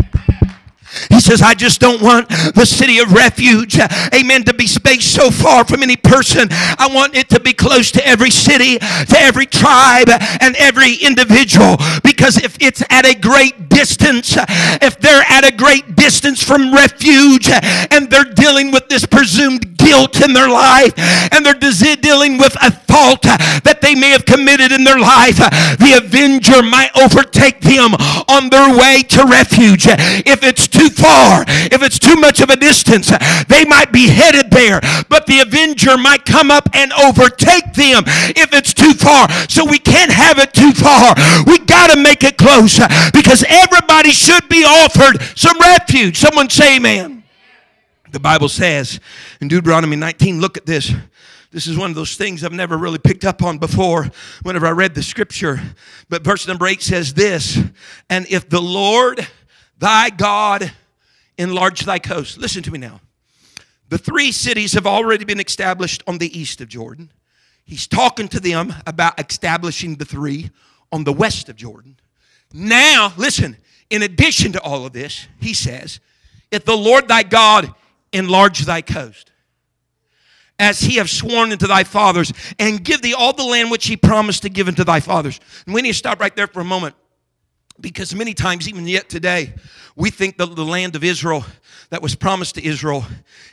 [1.09, 3.78] He says, I just don't want the city of refuge,
[4.14, 6.48] amen, to be spaced so far from any person.
[6.50, 10.09] I want it to be close to every city, to every tribe,
[10.40, 11.76] and every individual.
[12.02, 17.48] Because if it's at a great distance, if they're at a great distance from refuge
[17.90, 20.92] and they're dealing with this presumed guilt in their life
[21.33, 26.00] and they're dealing with a fault that they may have committed in their life, the
[26.02, 27.94] avenger might overtake them
[28.28, 29.87] on their way to refuge.
[29.87, 33.12] If it's too far, if it's too much of a distance,
[33.49, 38.05] they might be headed there, but the avenger might come up and overtake them
[38.37, 39.31] if it's too far.
[39.49, 41.14] So we can't have it too far.
[41.47, 42.79] We got to make it close
[43.12, 46.18] because everybody should be offered some refuge.
[46.18, 47.25] Someone say amen.
[48.11, 49.01] The Bible says
[49.40, 50.92] in Deuteronomy 19, look at this.
[51.51, 54.09] This is one of those things I've never really picked up on before
[54.42, 55.61] whenever I read the scripture.
[56.09, 57.61] But verse number 8 says this
[58.11, 59.27] And if the Lord
[59.78, 60.72] thy God
[61.38, 62.38] enlarge thy coast.
[62.38, 63.00] Listen to me now.
[63.88, 67.12] The three cities have already been established on the east of Jordan.
[67.64, 70.50] He's talking to them about establishing the three
[70.92, 71.96] on the west of Jordan.
[72.52, 73.56] Now, listen,
[73.90, 76.00] in addition to all of this, he says,
[76.50, 77.74] If the Lord thy God
[78.12, 79.32] enlarge thy coast,
[80.58, 83.96] as he have sworn unto thy fathers, and give thee all the land which he
[83.96, 85.40] promised to give unto thy fathers.
[85.66, 86.94] And we need to stop right there for a moment.
[87.80, 89.52] Because many times, even yet today,
[89.96, 91.44] we think that the land of Israel
[91.90, 93.04] that was promised to Israel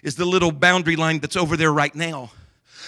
[0.03, 2.31] is the little boundary line that's over there right now.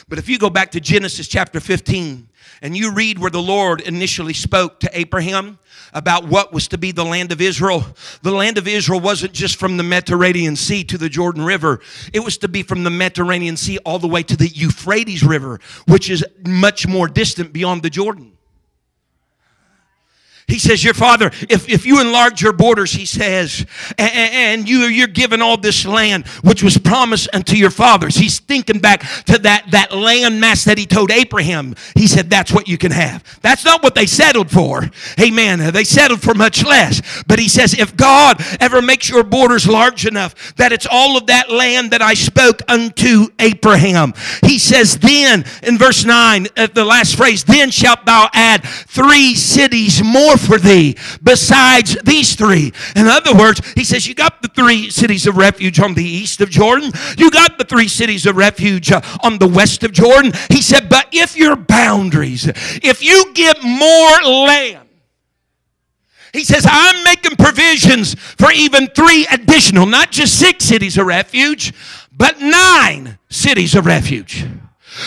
[0.07, 2.27] But if you go back to Genesis chapter 15
[2.61, 5.59] and you read where the Lord initially spoke to Abraham
[5.93, 7.85] about what was to be the land of Israel,
[8.21, 11.79] the land of Israel wasn't just from the Mediterranean Sea to the Jordan River,
[12.11, 15.59] it was to be from the Mediterranean Sea all the way to the Euphrates River,
[15.87, 18.37] which is much more distant beyond the Jordan.
[20.53, 23.65] He says, Your father, if, if you enlarge your borders, he says,
[23.97, 28.15] and, you, you're given all this land which was promised unto your fathers.
[28.15, 31.73] He's thinking back to that, that land mass that he told Abraham.
[31.95, 33.23] He said, That's what you can have.
[33.41, 34.91] That's not what they settled for.
[35.19, 35.73] Amen.
[35.73, 37.01] They settled for much less.
[37.25, 41.25] But he says, If God ever makes your borders large enough that it's all of
[41.27, 44.13] that land that I spoke unto Abraham,
[44.45, 49.33] he says, Then, in verse 9, at the last phrase, then shalt thou add three
[49.33, 52.73] cities more for thee besides these three.
[52.95, 56.41] In other words, he says, You got the three cities of refuge on the east
[56.41, 60.31] of Jordan, you got the three cities of refuge uh, on the west of Jordan.
[60.49, 64.89] He said, But if your boundaries, if you get more land,
[66.33, 71.73] he says, I'm making provisions for even three additional, not just six cities of refuge,
[72.11, 74.45] but nine cities of refuge.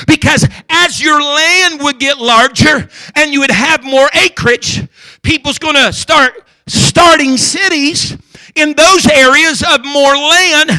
[0.07, 4.87] Because as your land would get larger and you would have more acreage,
[5.27, 8.17] people's going to start starting cities
[8.55, 10.71] in those areas of more land.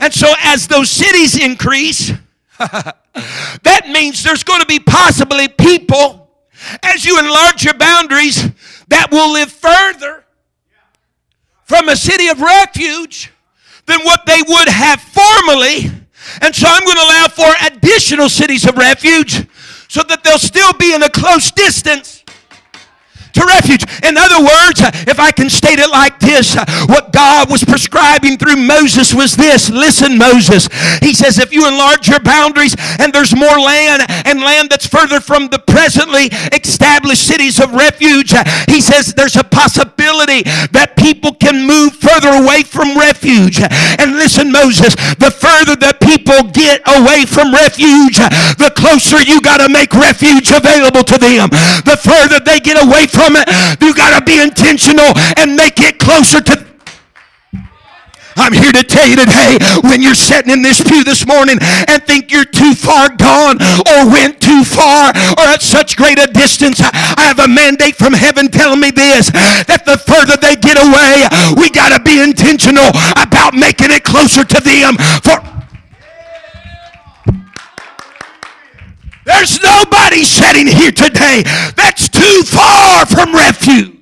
[0.00, 2.12] And so as those cities increase,
[2.58, 6.30] that means there's going to be possibly people
[6.82, 8.50] as you enlarge your boundaries
[8.88, 10.24] that will live further
[11.64, 13.32] from a city of refuge
[13.86, 15.90] than what they would have formerly.
[16.42, 19.46] And so I'm going to allow for additional cities of refuge
[19.88, 22.15] so that they'll still be in a close distance
[23.36, 23.84] to refuge.
[24.02, 26.56] In other words, if I can state it like this,
[26.88, 29.70] what God was prescribing through Moses was this.
[29.70, 30.68] Listen, Moses.
[31.00, 35.20] He says, if you enlarge your boundaries and there's more land and land that's further
[35.20, 38.32] from the presently established cities of refuge,
[38.68, 43.60] he says there's a possibility that people can move further away from refuge.
[43.60, 48.16] And listen, Moses, the further that people get away from refuge,
[48.56, 51.50] the closer you got to make refuge available to them.
[51.84, 53.50] The further they get away from from it.
[53.82, 56.66] You got to be intentional and make it closer to
[58.38, 61.56] I'm here to tell you today when you're sitting in this pew this morning
[61.88, 63.56] and think you're too far gone
[63.88, 68.12] or went too far or at such great a distance, I have a mandate from
[68.12, 71.24] heaven telling me this that the further they get away,
[71.56, 74.98] we got to be intentional about making it closer to them.
[75.24, 75.55] For
[79.26, 81.42] There's nobody sitting here today
[81.74, 83.92] that's too far from refuge.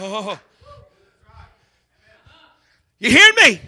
[0.00, 0.40] Oh.
[2.98, 3.60] You hear me?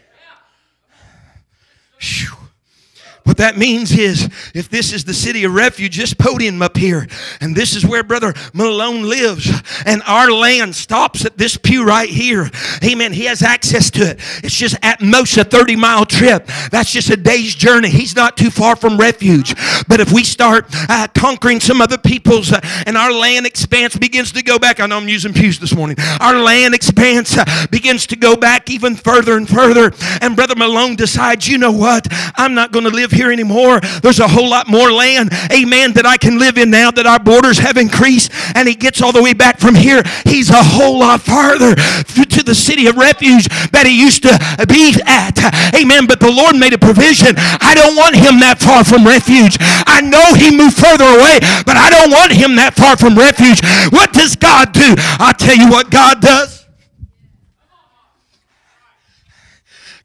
[3.24, 7.06] What that means is if this is the city of refuge, this podium up here,
[7.40, 9.50] and this is where Brother Malone lives,
[9.86, 12.50] and our land stops at this pew right here.
[12.82, 13.12] Amen.
[13.12, 14.20] He has access to it.
[14.42, 16.46] It's just at most a 30 mile trip.
[16.70, 17.88] That's just a day's journey.
[17.88, 19.54] He's not too far from refuge.
[19.88, 24.32] But if we start uh, conquering some other people's uh, and our land expanse begins
[24.32, 25.96] to go back, I know I'm using pews this morning.
[26.20, 29.92] Our land expanse uh, begins to go back even further and further.
[30.20, 32.06] And Brother Malone decides, you know what?
[32.36, 33.80] I'm not going to live here here anymore.
[34.02, 37.18] There's a whole lot more land, amen, that I can live in now that our
[37.18, 38.32] borders have increased.
[38.54, 40.02] And he gets all the way back from here.
[40.24, 44.32] He's a whole lot farther to the city of refuge that he used to
[44.66, 45.36] be at.
[45.76, 46.06] Amen.
[46.06, 47.34] But the Lord made a provision.
[47.36, 49.60] I don't want him that far from refuge.
[49.60, 53.60] I know he moved further away, but I don't want him that far from refuge.
[53.92, 54.94] What does God do?
[55.20, 56.59] I'll tell you what God does.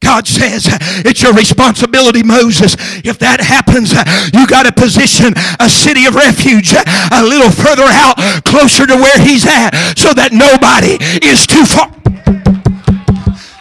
[0.05, 0.69] God says
[1.01, 2.77] it's your responsibility, Moses.
[3.01, 3.89] If that happens,
[4.37, 8.13] you got to position a city of refuge a little further out,
[8.45, 11.89] closer to where he's at, so that nobody is too far.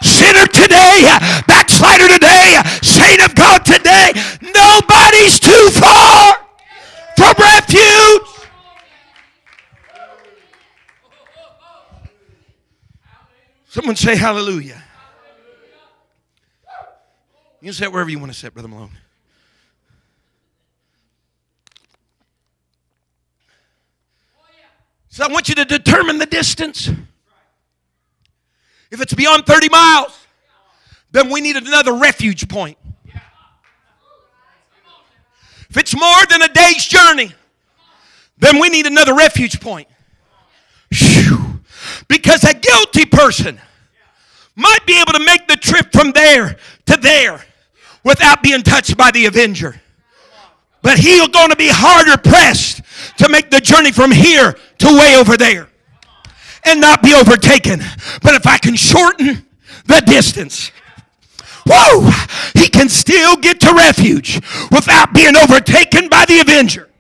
[0.04, 1.09] Sinner today,
[1.48, 4.12] backslider today, saint of God today,
[4.44, 6.44] nobody's too far
[7.16, 8.28] from refuge.
[13.64, 14.84] Someone say hallelujah.
[17.64, 18.90] You can sit wherever you want to sit, Brother Malone.
[25.09, 26.90] So I want you to determine the distance.
[28.90, 30.27] If it's beyond 30 miles,
[31.11, 32.77] then we need another refuge point.
[35.70, 37.33] If it's more than a day's journey,
[38.37, 39.88] then we need another refuge point.
[40.90, 41.62] Whew.
[42.09, 43.59] Because a guilty person
[44.55, 47.42] might be able to make the trip from there to there
[48.04, 49.80] without being touched by the avenger.
[50.82, 52.82] But he's going to be harder pressed
[53.18, 55.68] to make the journey from here to way over there
[56.64, 57.80] and not be overtaken.
[58.22, 59.46] But if I can shorten
[59.86, 60.70] the distance,
[61.66, 62.10] whoa,
[62.54, 64.36] he can still get to refuge
[64.70, 66.90] without being overtaken by the avenger.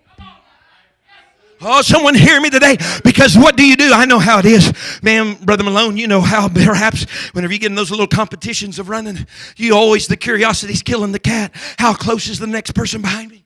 [1.66, 2.76] Oh, someone hear me today.
[3.02, 3.92] Because what do you do?
[3.92, 4.72] I know how it is.
[5.02, 8.90] Man, Brother Malone, you know how perhaps whenever you get in those little competitions of
[8.90, 11.52] running, you always, the curiosity's killing the cat.
[11.78, 13.44] How close is the next person behind me?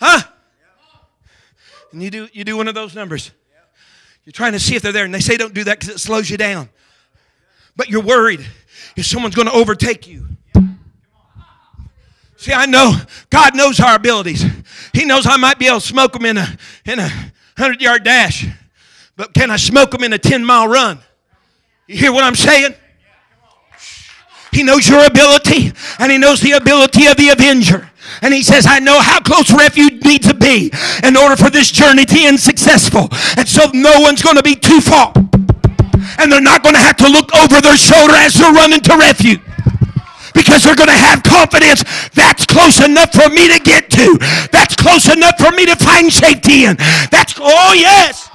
[0.00, 0.20] Huh?
[1.92, 3.30] And you do, you do one of those numbers.
[4.24, 5.04] You're trying to see if they're there.
[5.04, 6.70] And they say don't do that because it slows you down.
[7.76, 8.44] But you're worried
[8.96, 10.26] if someone's going to overtake you.
[12.40, 12.96] See, I know
[13.28, 14.42] God knows our abilities.
[14.94, 16.48] He knows I might be able to smoke them in a
[16.86, 17.10] in a
[17.58, 18.46] hundred yard dash,
[19.14, 21.00] but can I smoke them in a ten mile run?
[21.86, 22.74] You hear what I'm saying?
[24.52, 27.90] He knows your ability, and he knows the ability of the avenger.
[28.22, 30.72] And he says, I know how close refuge needs to be
[31.04, 33.10] in order for this journey to end successful.
[33.36, 35.12] And so no one's going to be too far.
[36.18, 38.96] And they're not going to have to look over their shoulder as they're running to
[38.96, 39.42] refuge
[40.34, 44.18] because they're going to have confidence that's close enough for me to get to.
[44.52, 46.76] That's close enough for me to find safety in.
[47.10, 48.28] That's, oh, yes.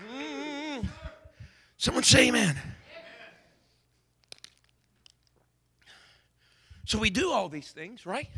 [0.00, 0.86] Mm.
[1.76, 2.56] Someone say amen.
[6.86, 8.28] So we do all these things, right?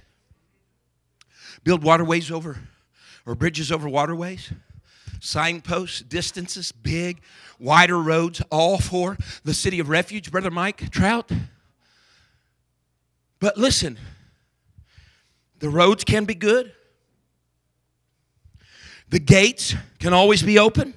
[1.64, 2.58] Build waterways over
[3.26, 4.52] or bridges over waterways
[5.26, 7.20] signposts, distances, big,
[7.58, 11.30] wider roads, all for the city of refuge, Brother Mike Trout.
[13.40, 13.98] But listen,
[15.58, 16.72] the roads can be good,
[19.08, 20.94] the gates can always be open,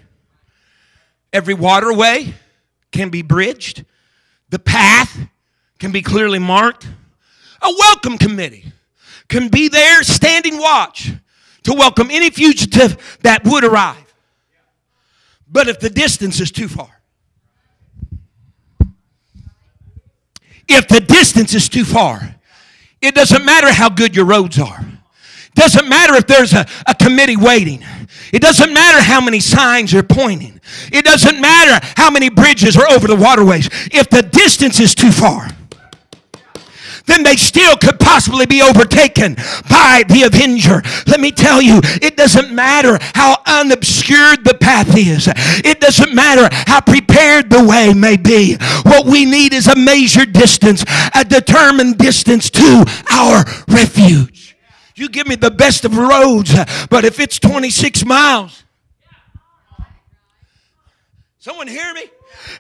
[1.34, 2.34] every waterway
[2.92, 3.84] can be bridged,
[4.50, 5.18] the path
[5.80, 6.88] can be clearly marked.
[7.62, 8.72] A welcome committee
[9.28, 11.12] can be there standing watch
[11.64, 14.09] to welcome any fugitive that would arrive.
[15.52, 17.02] But if the distance is too far,
[20.68, 22.36] if the distance is too far,
[23.02, 24.86] it doesn't matter how good your roads are.
[25.56, 27.84] Doesn't matter if there's a, a committee waiting.
[28.32, 30.62] It doesn't matter how many signs are pointing.
[30.92, 33.68] It doesn't matter how many bridges are over the waterways.
[33.92, 35.50] If the distance is too far,
[37.10, 39.36] then they still could possibly be overtaken
[39.70, 40.82] by the avenger.
[41.08, 45.28] Let me tell you, it doesn't matter how unobscured the path is,
[45.66, 48.56] it doesn't matter how prepared the way may be.
[48.84, 50.84] What we need is a measured distance,
[51.16, 54.58] a determined distance to our refuge.
[54.96, 56.54] You give me the best of roads,
[56.90, 58.64] but if it's 26 miles,
[61.40, 62.04] someone hear me?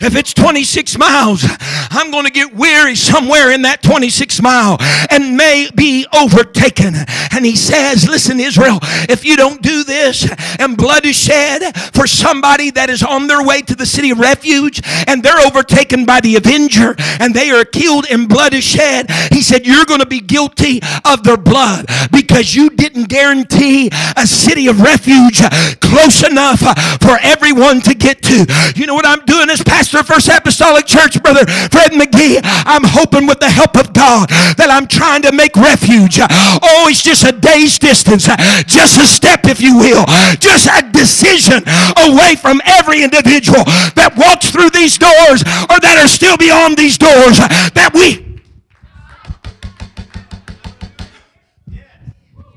[0.01, 1.43] If it's 26 miles,
[1.91, 4.77] I'm going to get weary somewhere in that 26 mile
[5.09, 6.95] and may be overtaken.
[7.31, 12.07] And he says, Listen, Israel, if you don't do this and blood is shed for
[12.07, 16.21] somebody that is on their way to the city of refuge and they're overtaken by
[16.21, 20.07] the avenger and they are killed and blood is shed, he said, You're going to
[20.07, 25.41] be guilty of their blood because you didn't guarantee a city of refuge
[25.81, 26.59] close enough
[27.01, 28.45] for everyone to get to.
[28.75, 29.99] You know what I'm doing as pastor?
[29.99, 32.39] of First Apostolic Church, Brother Fred McGee.
[32.43, 36.19] I'm hoping with the help of God that I'm trying to make refuge.
[36.21, 38.27] Oh, it's just a day's distance,
[38.65, 40.05] just a step, if you will,
[40.39, 41.63] just a decision
[41.97, 43.63] away from every individual
[43.97, 47.39] that walks through these doors or that are still beyond these doors
[47.73, 48.41] that we.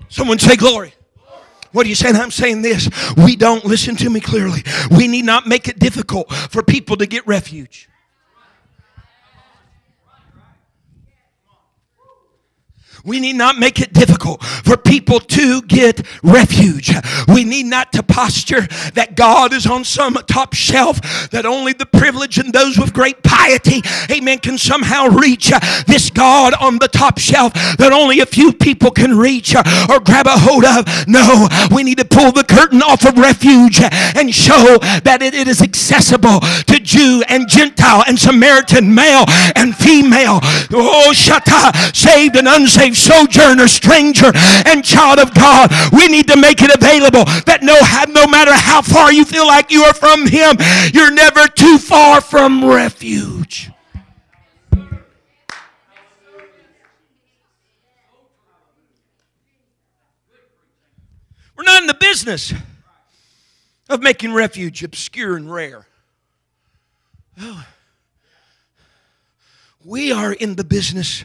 [0.08, 0.92] Someone say glory.
[1.72, 2.16] What are you saying?
[2.16, 2.88] I'm saying this.
[3.16, 4.62] We don't listen to me clearly.
[4.90, 7.88] We need not make it difficult for people to get refuge.
[13.04, 16.92] We need not make it difficult for people to get refuge.
[17.26, 21.00] We need not to posture that God is on some top shelf
[21.30, 25.50] that only the privileged and those with great piety, amen, can somehow reach.
[25.86, 30.26] This God on the top shelf that only a few people can reach or grab
[30.26, 30.86] a hold of.
[31.08, 35.60] No, we need to pull the curtain off of refuge and show that it is
[35.60, 39.24] accessible to Jew and Gentile and Samaritan, male
[39.56, 40.38] and female.
[40.72, 44.30] Oh, shata, saved and unsaved sojourner, stranger,
[44.66, 45.70] and child of God.
[45.92, 47.76] We need to make it available that no,
[48.12, 50.56] no matter how far you feel like you are from Him,
[50.92, 53.70] you're never too far from refuge.
[61.56, 62.52] We're not in the business
[63.88, 65.86] of making refuge obscure and rare.
[67.40, 67.66] Oh.
[69.84, 71.24] We are in the business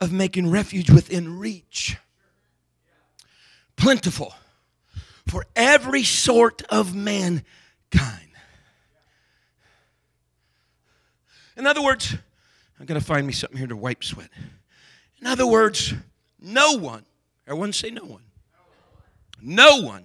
[0.00, 1.96] of making refuge within reach.
[3.76, 4.34] Plentiful
[5.26, 7.42] for every sort of mankind.
[11.56, 12.14] In other words,
[12.78, 14.30] I'm going to find me something here to wipe sweat.
[15.20, 15.94] In other words,
[16.38, 17.04] no one,
[17.46, 18.22] everyone say no one,
[19.40, 20.04] no one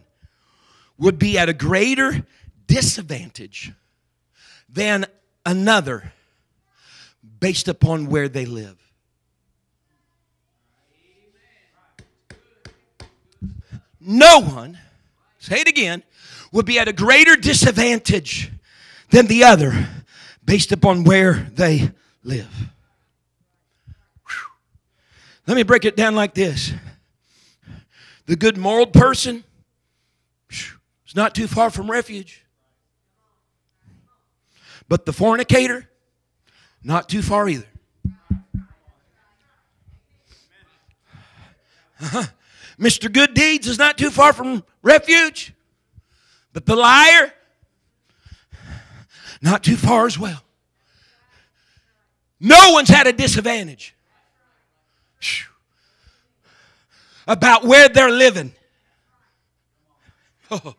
[0.98, 2.26] would be at a greater
[2.68, 3.74] disadvantage
[4.70, 5.06] than
[5.46, 6.14] another
[7.40, 8.81] based upon where they live.
[14.02, 14.78] No one,
[15.40, 16.04] say it again,
[16.52, 18.52] would be at a greater disadvantage
[19.12, 19.88] than the other
[20.44, 21.92] based upon where they
[22.24, 22.50] live.
[24.28, 24.52] Whew.
[25.48, 26.74] Let me break it down like this
[28.26, 29.44] the good moral person
[30.50, 32.46] is not too far from refuge,
[34.88, 35.90] but the fornicator,
[36.84, 37.68] not too far either.
[42.04, 42.26] Uh-huh.
[42.82, 43.14] Mr.
[43.14, 45.54] Good Deeds is not too far from refuge,
[46.52, 47.32] but the liar,
[49.40, 50.44] not too far as well.
[52.40, 53.94] No one's at a disadvantage
[57.28, 58.52] about where they're living.
[60.50, 60.76] Oh,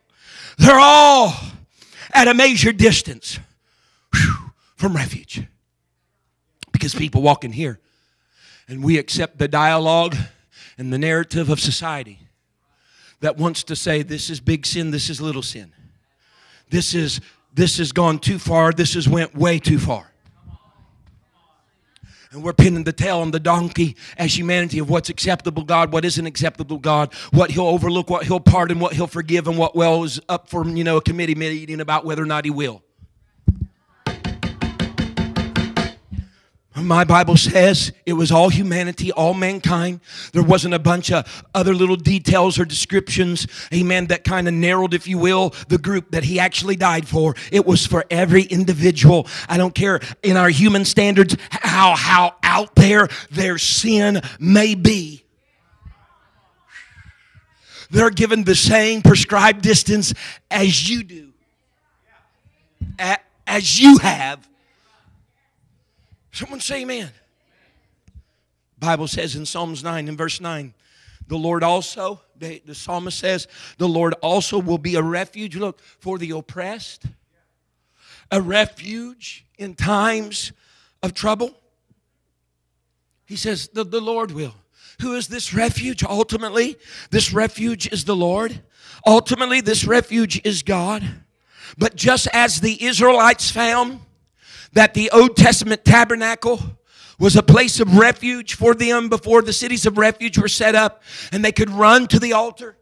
[0.59, 1.35] they're all
[2.13, 3.39] at a measured distance
[4.77, 5.47] from refuge.
[6.73, 7.79] Because people walk in here
[8.67, 10.17] and we accept the dialogue
[10.79, 12.21] and the narrative of society
[13.21, 15.73] that wants to say this is big sin, this is little sin.
[16.71, 17.21] this is
[17.55, 18.73] this has gone too far.
[18.73, 20.11] This has went way too far.
[22.31, 26.07] And we're pinning the tail on the donkey as humanity of what's acceptable God, what
[26.07, 30.03] isn't acceptable God, what He'll overlook, what He'll pardon, what He'll forgive, and what well
[30.03, 32.83] is up for you know a committee meeting about whether or not He will.
[36.75, 40.01] My Bible says it was all humanity, all mankind.
[40.33, 44.95] There wasn't a bunch of other little details or descriptions, amen, that kind of narrowed,
[44.95, 47.35] if you will, the group that he actually died for.
[47.51, 49.27] It was for every individual.
[49.51, 55.25] I don't care in our human standards how, how out there their sin may be.
[57.91, 60.15] They're given the same prescribed distance
[60.51, 61.33] as you do,
[63.47, 64.49] as you have
[66.33, 67.11] Someone say amen.
[68.79, 70.75] Bible says in Psalms 9 and verse 9,
[71.29, 73.47] the Lord also, the, the psalmist says,
[73.79, 77.05] the Lord also will be a refuge, look, for the oppressed,
[78.31, 80.53] a refuge in times
[81.03, 81.55] of trouble.
[83.27, 84.55] He says, the, the Lord will.
[85.01, 86.03] Who is this refuge?
[86.03, 86.77] Ultimately,
[87.11, 88.63] this refuge is the Lord.
[89.07, 91.05] Ultimately, this refuge is God.
[91.79, 94.01] But just as the Israelites found
[94.73, 96.61] that the Old Testament tabernacle
[97.19, 101.03] was a place of refuge for them before the cities of refuge were set up
[101.31, 102.77] and they could run to the altar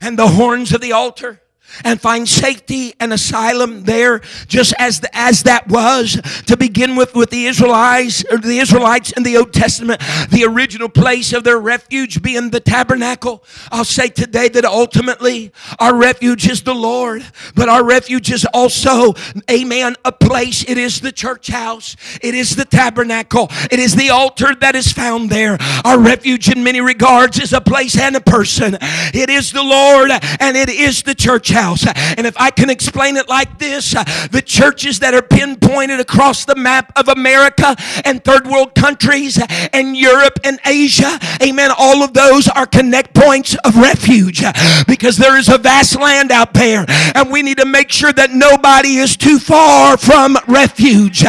[0.00, 1.40] and the horns of the altar
[1.82, 7.14] and find safety and asylum there just as the, as that was to begin with
[7.14, 10.00] with the Israelites or the Israelites in the Old Testament
[10.30, 13.42] the original place of their refuge being the tabernacle.
[13.70, 19.14] I'll say today that ultimately our refuge is the Lord but our refuge is also
[19.50, 20.64] amen a place.
[20.68, 21.96] It is the church house.
[22.22, 23.48] It is the tabernacle.
[23.70, 25.58] It is the altar that is found there.
[25.84, 28.76] Our refuge in many regards is a place and a person.
[28.80, 30.10] It is the Lord
[30.40, 31.86] and it is the church house house.
[32.16, 33.92] And if I can explain it like this,
[34.30, 39.40] the churches that are pinpointed across the map of America and third world countries
[39.72, 44.42] and Europe and Asia, amen, all of those are connect points of refuge
[44.86, 46.84] because there is a vast land out there
[47.14, 51.24] and we need to make sure that nobody is too far from refuge.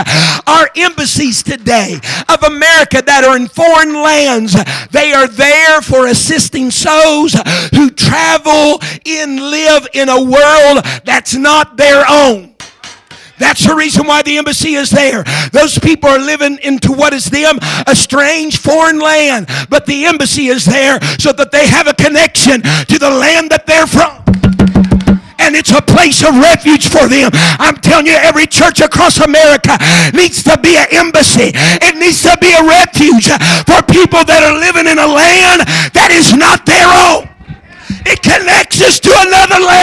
[0.47, 4.53] Our embassies today of America that are in foreign lands,
[4.91, 7.35] they are there for assisting souls
[7.73, 12.55] who travel in, live in a world that's not their own.
[13.37, 15.23] That's the reason why the embassy is there.
[15.51, 20.47] Those people are living into what is them a strange foreign land, but the embassy
[20.47, 24.25] is there so that they have a connection to the land that they're from
[25.45, 27.29] and it's a place of refuge for them.
[27.61, 29.77] I'm telling you, every church across America
[30.13, 31.53] needs to be an embassy.
[31.53, 33.29] It needs to be a refuge
[33.69, 35.61] for people that are living in a land
[35.93, 37.29] that is not their own.
[38.09, 39.74] It connects us to another land.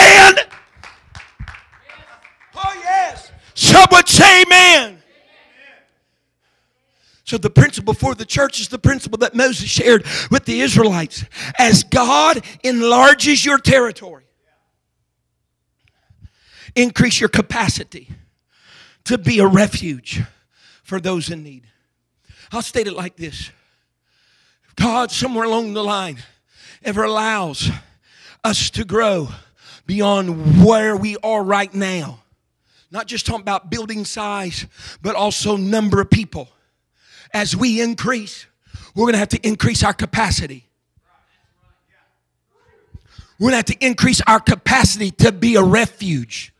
[2.55, 3.31] Oh, yes.
[3.53, 5.03] Someone say amen.
[7.25, 11.23] So, the principle for the church is the principle that Moses shared with the Israelites.
[11.57, 14.25] As God enlarges your territory,
[16.75, 18.09] increase your capacity
[19.05, 20.21] to be a refuge
[20.83, 21.63] for those in need.
[22.51, 23.51] I'll state it like this
[24.75, 26.17] God, somewhere along the line,
[26.83, 27.69] ever allows
[28.43, 29.29] us to grow
[29.85, 32.19] beyond where we are right now.
[32.91, 34.67] Not just talking about building size,
[35.01, 36.49] but also number of people.
[37.33, 38.45] As we increase,
[38.95, 40.67] we're going to have to increase our capacity.
[43.39, 46.52] We're going to have to increase our capacity to be a refuge.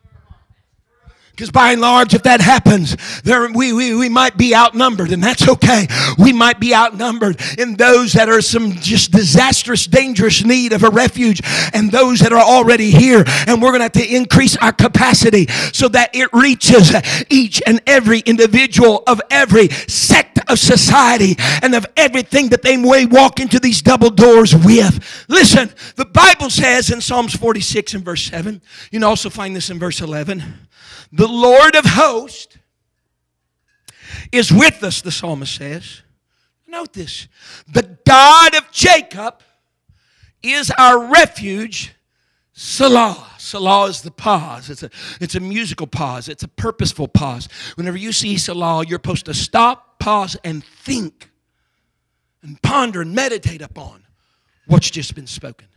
[1.36, 5.24] Because by and large, if that happens, there, we, we, we might be outnumbered, and
[5.24, 5.88] that's okay.
[6.20, 10.92] We might be outnumbered in those that are some just disastrous, dangerous need of a
[10.92, 11.42] refuge,
[11.74, 13.24] and those that are already here.
[13.48, 16.94] And we're going to have to increase our capacity so that it reaches
[17.32, 23.08] each and every individual of every sect of society and of everything that they may
[23.08, 25.26] walk into these double doors with.
[25.28, 28.62] Listen, the Bible says in Psalms 46 and verse 7,
[28.92, 30.62] you can also find this in verse 11
[31.14, 32.57] the Lord of hosts
[34.32, 36.01] is with us, the psalmist says.
[36.68, 37.28] Note this.
[37.72, 39.41] The God of Jacob
[40.41, 41.93] is our refuge,
[42.51, 43.28] Selah.
[43.38, 44.72] Selah is the pause.
[44.72, 44.89] It's a,
[45.22, 46.28] it's a musical pause.
[46.28, 47.47] It's a purposeful pause.
[47.76, 51.30] Whenever you see Selah, you're supposed to stop, pause, and think
[52.41, 54.03] and ponder and meditate upon
[54.66, 55.68] what's just been spoken.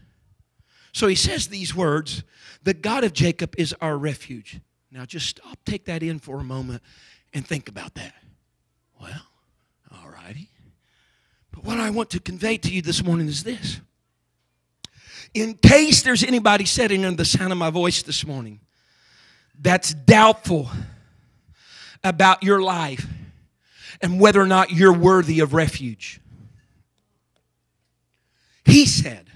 [0.93, 2.25] So he says these words
[2.63, 4.61] The God of Jacob is our refuge.
[4.97, 6.83] Now just stop, take that in for a moment,
[7.35, 8.15] and think about that.
[8.99, 9.27] Well,
[9.93, 10.49] all righty.
[11.53, 13.79] But what I want to convey to you this morning is this.
[15.35, 18.61] In case there's anybody sitting under the sound of my voice this morning
[19.61, 20.71] that's doubtful
[22.03, 23.07] about your life
[24.01, 26.21] and whether or not you're worthy of refuge.
[28.65, 29.27] He said,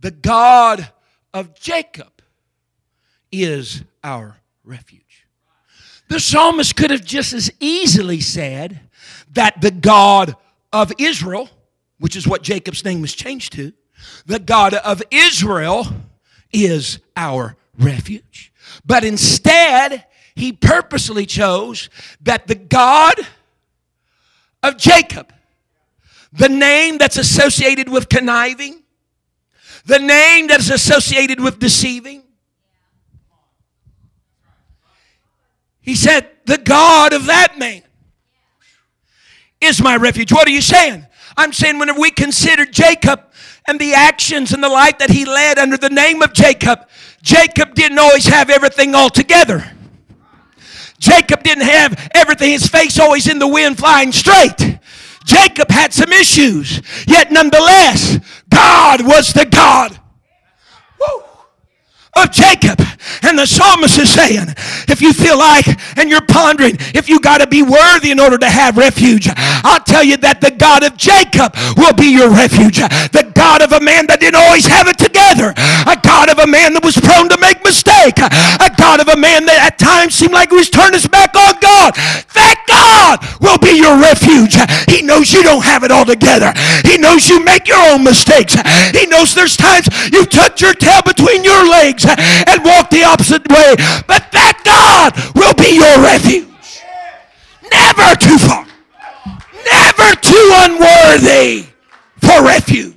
[0.00, 0.88] The God
[1.34, 2.22] of Jacob
[3.30, 5.26] is our refuge.
[6.08, 8.80] The psalmist could have just as easily said
[9.32, 10.36] that the God
[10.72, 11.48] of Israel,
[11.98, 13.72] which is what Jacob's name was changed to,
[14.26, 15.86] the God of Israel
[16.52, 18.52] is our refuge.
[18.84, 20.04] But instead,
[20.34, 21.88] he purposely chose
[22.22, 23.14] that the God
[24.62, 25.32] of Jacob,
[26.32, 28.82] the name that's associated with conniving,
[29.86, 32.23] the name that's associated with deceiving,
[35.84, 37.82] he said, the God of that man
[39.60, 40.32] is my refuge.
[40.32, 41.06] What are you saying?
[41.36, 43.20] I'm saying whenever we consider Jacob
[43.68, 46.88] and the actions and the life that he led under the name of Jacob,
[47.20, 49.70] Jacob didn't always have everything all together.
[50.98, 54.78] Jacob didn't have everything, his face always in the wind flying straight.
[55.26, 58.18] Jacob had some issues, yet nonetheless,
[58.48, 59.98] God was the God
[62.16, 62.80] of Jacob.
[63.22, 64.48] And the psalmist is saying,
[64.88, 65.66] if you feel like
[65.98, 69.82] and you're pondering if you got to be worthy in order to have refuge, I'll
[69.82, 72.78] tell you that the God of Jacob will be your refuge.
[72.78, 75.52] The God of a man that didn't always have it together.
[75.88, 78.18] A God of a man that was prone to make mistake.
[78.18, 81.34] A God of a man that at times seemed like he was turning his back
[81.36, 81.94] on God.
[82.74, 84.56] God will be your refuge.
[84.88, 86.52] He knows you don't have it all together.
[86.84, 88.54] He knows you make your own mistakes.
[88.92, 93.46] He knows there's times you've tucked your tail between your legs and walk the opposite
[93.48, 93.74] way.
[94.06, 96.48] But that God will be your refuge.
[97.70, 98.66] Never too far.
[99.64, 101.66] Never too unworthy
[102.20, 102.94] for refuge.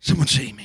[0.00, 0.57] Someone say amen.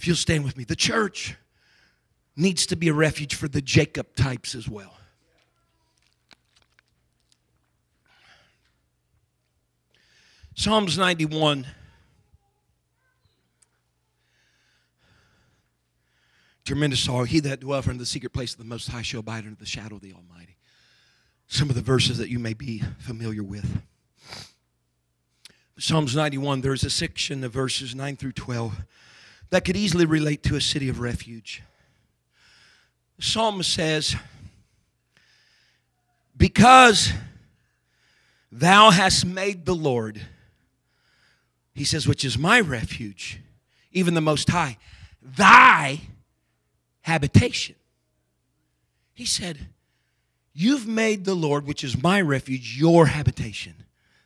[0.00, 1.36] If you'll stand with me, the church
[2.34, 4.94] needs to be a refuge for the Jacob types as well.
[10.54, 11.66] Psalms 91.
[16.64, 17.24] Tremendous sorrow.
[17.24, 19.66] He that dwelleth in the secret place of the Most High shall abide under the
[19.66, 20.56] shadow of the Almighty.
[21.46, 23.82] Some of the verses that you may be familiar with.
[25.78, 28.82] Psalms 91, there's a section of verses 9 through 12
[29.50, 31.62] that could easily relate to a city of refuge.
[33.16, 34.16] The psalmist says,
[36.36, 37.12] Because
[38.50, 40.20] thou hast made the Lord
[41.74, 43.40] he says, which is my refuge,
[43.90, 44.76] even the Most High,
[45.22, 46.00] thy
[47.00, 47.76] habitation.
[49.14, 49.68] He said,
[50.52, 53.84] You've made the Lord, which is my refuge, your habitation.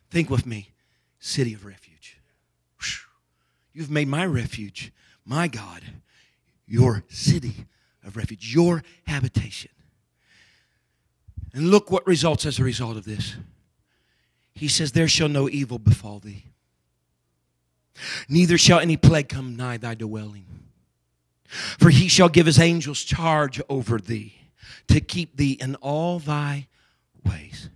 [0.09, 0.71] Think with me,
[1.19, 2.19] city of refuge.
[3.73, 4.91] You've made my refuge,
[5.25, 5.81] my God,
[6.67, 7.65] your city
[8.05, 9.71] of refuge, your habitation.
[11.53, 13.35] And look what results as a result of this.
[14.53, 16.45] He says, There shall no evil befall thee
[18.27, 20.45] neither shall any plague come nigh thy dwelling.
[21.47, 24.35] For he shall give his angels charge over thee
[24.87, 26.67] to keep thee in all thy
[27.23, 27.69] ways.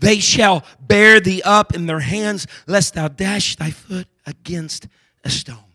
[0.00, 4.88] They shall bear thee up in their hands, lest thou dash thy foot against
[5.24, 5.69] a stone.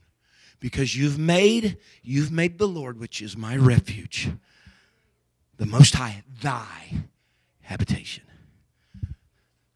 [0.65, 4.31] Because you've made, you've made the Lord, which is my refuge,
[5.57, 7.05] the Most High, thy
[7.61, 8.23] habitation.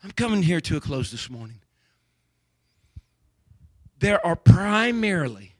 [0.03, 1.59] I'm coming here to a close this morning
[3.99, 5.53] there are primarily,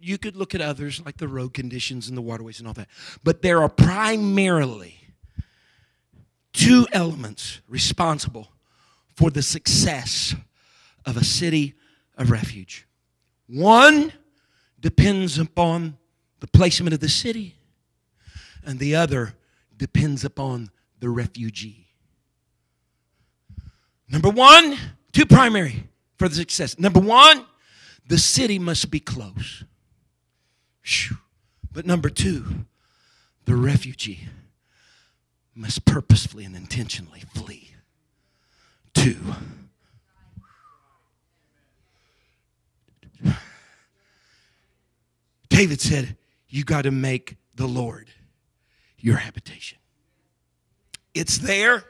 [0.00, 2.88] you could look at others like the road conditions and the waterways and all that,
[3.22, 4.96] but there are primarily
[6.52, 8.48] two elements responsible
[9.14, 10.34] for the success
[11.06, 11.74] of a city
[12.16, 12.88] of refuge.
[13.46, 14.12] One
[14.80, 15.96] depends upon
[16.40, 17.56] the placement of the city,
[18.64, 19.34] and the other
[19.76, 20.70] depends upon
[21.00, 21.86] the refugee.
[24.08, 24.76] Number one,
[25.12, 25.84] two primary
[26.16, 26.78] for the success.
[26.78, 27.44] Number one,
[28.06, 29.64] the city must be close.
[31.70, 32.66] But number two,
[33.44, 34.28] the refugee
[35.54, 37.72] must purposefully and intentionally flee.
[38.94, 39.18] Two.
[45.58, 46.16] David said,
[46.48, 48.10] You got to make the Lord
[48.96, 49.78] your habitation.
[51.14, 51.82] It's there.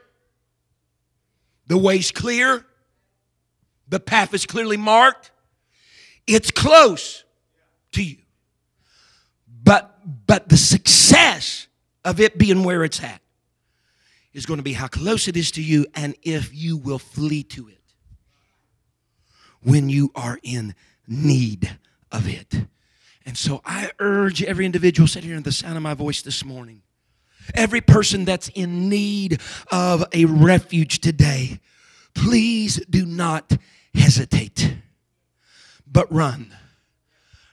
[1.67, 2.65] The way's clear.
[3.87, 5.29] The path is clearly marked.
[6.25, 7.23] It's close
[7.91, 8.17] to you.
[9.63, 11.67] But but the success
[12.03, 13.21] of it being where it's at
[14.33, 17.43] is going to be how close it is to you and if you will flee
[17.43, 17.83] to it
[19.61, 20.73] when you are in
[21.07, 21.77] need
[22.11, 22.65] of it.
[23.29, 26.43] And so I urge every individual sitting here in the sound of my voice this
[26.43, 26.81] morning,
[27.53, 29.39] every person that's in need
[29.71, 31.59] of a refuge today,
[32.15, 33.55] please do not
[33.93, 34.73] hesitate,
[35.85, 36.55] but run.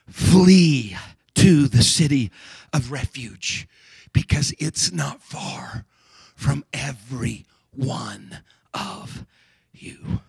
[0.09, 0.97] Flee
[1.35, 2.31] to the city
[2.73, 3.67] of refuge
[4.13, 5.85] because it's not far
[6.33, 8.39] from every one
[8.73, 9.27] of
[9.73, 10.21] you.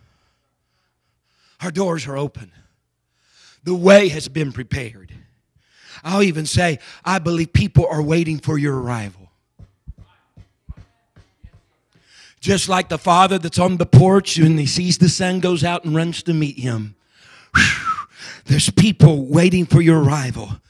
[1.62, 2.52] Our doors are open.
[3.64, 5.14] The way has been prepared.
[6.04, 9.30] I'll even say, I believe people are waiting for your arrival.
[12.40, 15.84] Just like the father that's on the porch and he sees the son goes out
[15.84, 16.94] and runs to meet him.
[18.44, 20.60] There's people waiting for your arrival.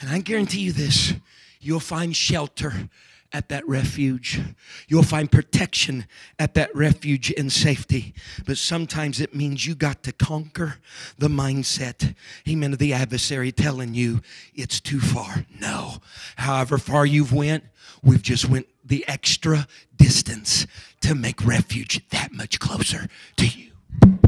[0.00, 1.14] And I guarantee you this
[1.60, 2.88] you'll find shelter
[3.32, 4.40] at that refuge.
[4.88, 6.06] You'll find protection
[6.38, 8.14] at that refuge and safety.
[8.46, 10.76] But sometimes it means you got to conquer
[11.18, 12.14] the mindset,
[12.48, 14.20] amen, of the adversary telling you
[14.54, 15.44] it's too far.
[15.60, 15.98] No.
[16.36, 17.64] However far you've went,
[18.02, 19.66] we've just went the extra
[19.96, 20.66] distance
[21.02, 24.27] to make refuge that much closer to you.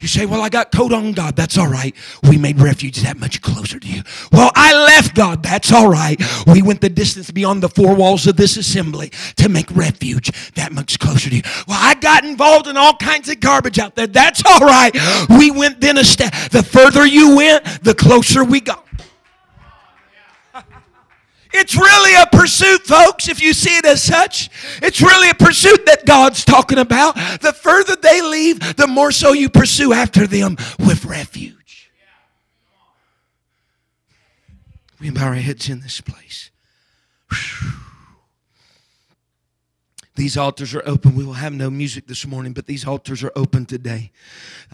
[0.00, 1.36] You say, Well, I got coat on God.
[1.36, 1.94] That's all right.
[2.22, 4.02] We made refuge that much closer to you.
[4.32, 5.42] Well, I left God.
[5.42, 6.20] That's all right.
[6.46, 10.72] We went the distance beyond the four walls of this assembly to make refuge that
[10.72, 11.42] much closer to you.
[11.68, 14.06] Well, I got involved in all kinds of garbage out there.
[14.06, 14.96] That's all right.
[15.28, 16.32] We went then a step.
[16.50, 18.86] The further you went, the closer we got.
[21.52, 24.50] It's really a pursuit, folks, if you see it as such.
[24.82, 27.14] It's really a pursuit that God's talking about.
[27.40, 31.90] The further they leave, the more so you pursue after them with refuge.
[35.00, 36.50] We bow our heads in this place.
[37.30, 37.89] Whew.
[40.16, 41.14] These altars are open.
[41.14, 44.10] We will have no music this morning, but these altars are open today.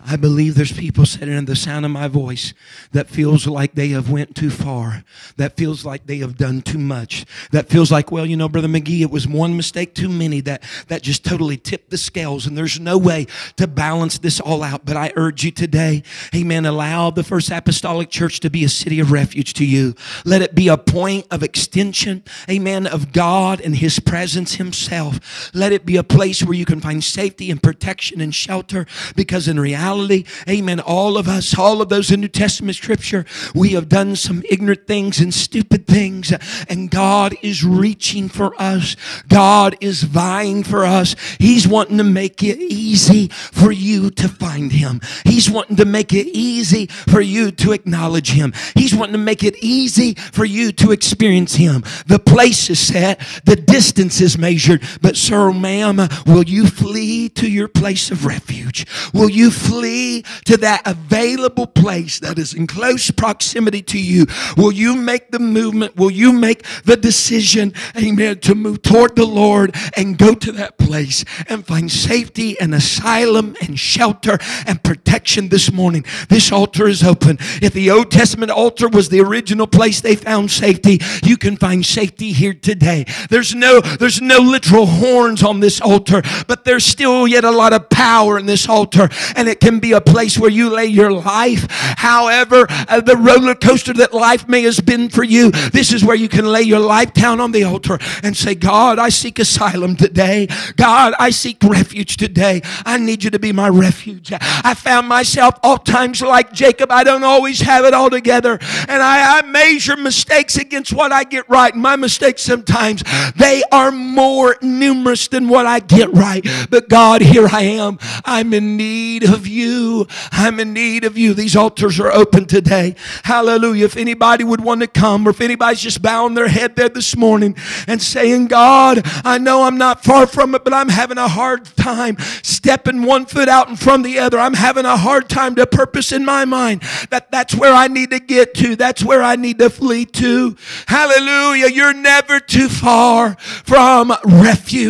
[0.05, 2.55] I believe there's people sitting in the sound of my voice
[2.93, 5.05] that feels like they have went too far,
[5.37, 8.66] that feels like they have done too much, that feels like, well, you know, Brother
[8.68, 12.57] McGee, it was one mistake too many that, that just totally tipped the scales, and
[12.57, 13.26] there's no way
[13.57, 14.87] to balance this all out.
[14.87, 16.03] But I urge you today,
[16.34, 19.95] amen, allow the First Apostolic Church to be a city of refuge to you.
[20.24, 25.20] Let it be a point of extension, amen, of God and His presence Himself.
[25.52, 29.48] Let it be a place where you can find safety and protection and shelter because
[29.48, 33.24] in reality, amen, all of us, all of those in New Testament scripture,
[33.54, 36.32] we have done some ignorant things and stupid things
[36.68, 38.96] and God is reaching for us.
[39.28, 41.16] God is vying for us.
[41.38, 45.00] He's wanting to make it easy for you to find Him.
[45.24, 48.52] He's wanting to make it easy for you to acknowledge Him.
[48.74, 51.84] He's wanting to make it easy for you to experience Him.
[52.06, 55.96] The place is set, the distance is measured, but sir, ma'am,
[56.26, 58.86] will you flee to your place of refuge?
[59.12, 64.26] Will you flee to that available place that is in close proximity to you?
[64.56, 65.96] Will you make the movement?
[65.96, 70.78] Will you make the decision, amen, to move toward the Lord and go to that
[70.78, 76.04] place and find safety and asylum and shelter and protection this morning?
[76.28, 77.38] This altar is open.
[77.62, 81.84] If the Old Testament altar was the original place they found safety, you can find
[81.84, 83.06] safety here today.
[83.30, 87.72] There's no, there's no literal horns on this altar, but there's still yet a lot
[87.72, 91.12] of power in this altar, and it can be a place where you lay your
[91.12, 91.66] life.
[91.70, 96.16] However, uh, the roller coaster that life may has been for you, this is where
[96.16, 99.94] you can lay your life down on the altar and say, God, I seek asylum
[99.96, 100.48] today.
[100.76, 102.62] God, I seek refuge today.
[102.84, 104.32] I need you to be my refuge.
[104.32, 106.90] I found myself oft times like Jacob.
[106.90, 111.22] I don't always have it all together, and I, I measure mistakes against what I
[111.24, 111.74] get right.
[111.74, 113.04] My mistakes sometimes
[113.36, 116.47] they are more numerous than what I get right.
[116.70, 117.99] But God, here I am.
[118.24, 120.07] I'm in need of you.
[120.32, 121.34] I'm in need of you.
[121.34, 122.94] These altars are open today.
[123.24, 123.84] Hallelujah.
[123.84, 127.16] If anybody would want to come, or if anybody's just bowing their head there this
[127.16, 131.28] morning and saying, God, I know I'm not far from it, but I'm having a
[131.28, 134.38] hard time stepping one foot out in front of the other.
[134.38, 138.11] I'm having a hard time to purpose in my mind that that's where I need
[138.11, 138.76] to get to.
[138.76, 140.57] That's where I need to flee to.
[140.86, 141.68] Hallelujah.
[141.68, 144.86] You're never too far from refuge.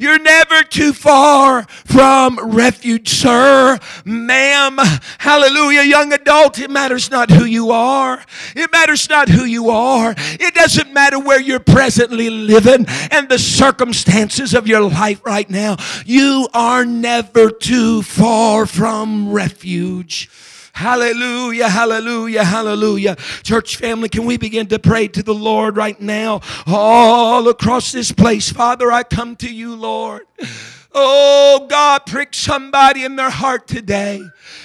[0.00, 4.78] You're never too far from refuge, sir, ma'am.
[5.18, 5.82] Hallelujah.
[5.82, 8.24] Young adult, it matters not who you are.
[8.56, 10.14] It matters not who you are.
[10.18, 15.76] It doesn't matter where you're presently living and the circumstances of your life right now.
[16.04, 20.28] You are never too far from refuge.
[20.74, 23.16] Hallelujah, hallelujah, hallelujah.
[23.42, 26.40] Church family, can we begin to pray to the Lord right now?
[26.66, 30.22] All across this place, Father, I come to you, Lord.
[30.94, 34.22] Oh God, prick somebody in their heart today.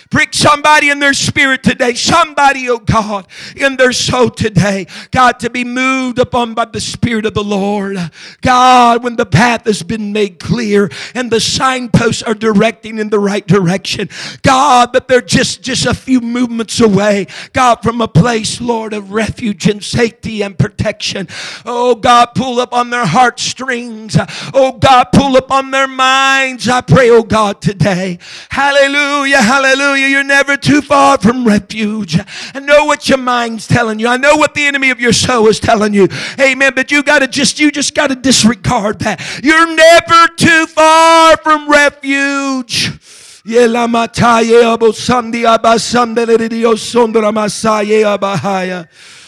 [0.09, 1.93] Prick somebody in their spirit today.
[1.93, 4.87] Somebody, oh God, in their soul today.
[5.11, 7.97] God, to be moved upon by the Spirit of the Lord.
[8.41, 13.19] God, when the path has been made clear and the signposts are directing in the
[13.19, 14.09] right direction.
[14.43, 17.27] God, that they're just, just a few movements away.
[17.51, 21.27] God, from a place, Lord, of refuge and safety and protection.
[21.65, 24.15] Oh God, pull up on their heartstrings.
[24.53, 25.87] Oh God, pull up on their
[26.17, 26.67] minds.
[26.67, 28.17] I pray, oh God, today.
[28.49, 30.07] Hallelujah, hallelujah.
[30.07, 32.17] You're never too far from refuge.
[32.55, 34.07] I know what your mind's telling you.
[34.07, 36.07] I know what the enemy of your soul is telling you.
[36.39, 36.71] Amen.
[36.75, 39.21] But you gotta just you just gotta disregard that.
[39.43, 42.91] You're never too far from refuge.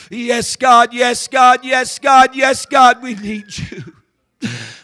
[0.09, 3.93] Yes, God, yes, God, yes, God, yes, God, we need you.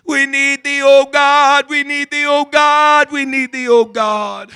[0.06, 4.51] We need thee, oh God, we need thee, oh God, we need thee, oh God.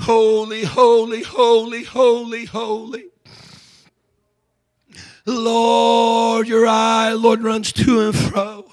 [0.00, 3.04] Holy, holy, holy, holy, holy.
[5.26, 8.64] Lord, your eye, Lord, runs to and fro.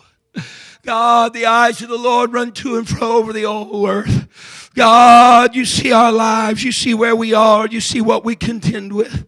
[0.84, 4.72] God, the eyes of the Lord run to and fro over the whole earth.
[4.76, 6.64] God, you see our lives.
[6.64, 7.68] You see where we are.
[7.68, 9.26] You see what we contend with.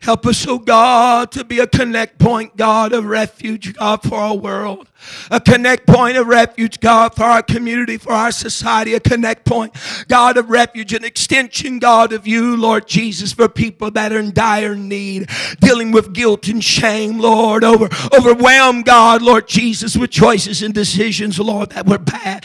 [0.00, 4.36] Help us, oh God, to be a connect point, God, of refuge, God, for our
[4.36, 4.88] world.
[5.30, 8.94] A connect point of refuge, God, for our community, for our society.
[8.94, 9.74] A connect point,
[10.08, 14.32] God, of refuge, an extension, God, of you, Lord Jesus, for people that are in
[14.32, 15.28] dire need,
[15.60, 21.38] dealing with guilt and shame, Lord, over, overwhelmed, God, Lord Jesus, with choices and decisions,
[21.38, 22.44] Lord, that were bad.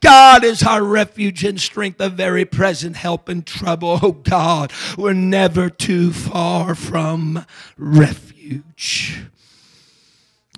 [0.00, 4.00] God is our refuge and strength, a very present help in trouble.
[4.02, 7.46] Oh God, we're never too far from
[7.76, 9.22] refuge.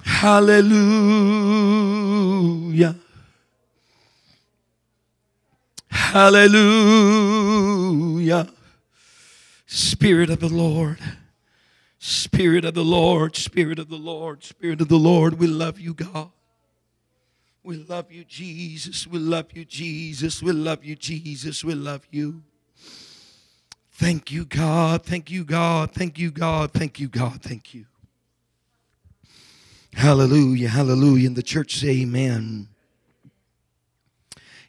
[0.03, 0.57] Hallelujah.
[5.91, 6.89] Hallelujah.
[9.67, 10.99] Spirit of the Lord.
[11.99, 15.93] Spirit of the Lord, Spirit of the Lord, Spirit of the Lord, we love you,
[15.93, 16.31] God.
[17.71, 19.07] We love you, Jesus.
[19.07, 20.43] We love you, Jesus.
[20.43, 21.63] We love you, Jesus.
[21.63, 22.43] We love you.
[23.93, 25.05] Thank you, God.
[25.05, 25.93] Thank you, God.
[25.93, 26.73] Thank you, God.
[26.73, 27.41] Thank you, God.
[27.41, 27.87] Thank you.
[29.95, 30.69] Hallelujah.
[30.69, 31.29] Hallelujah.
[31.29, 32.67] And the church say amen.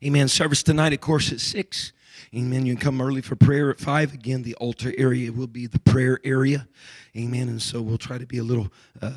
[0.06, 0.28] Amen.
[0.28, 1.94] Service tonight, of course, at 6.
[2.36, 2.68] Amen.
[2.68, 4.14] You can come early for prayer at 5.
[4.14, 6.68] Again, the altar area will be the prayer area.
[7.18, 7.50] Amen.
[7.50, 8.72] And so we'll try to be a little
[9.02, 9.12] uh,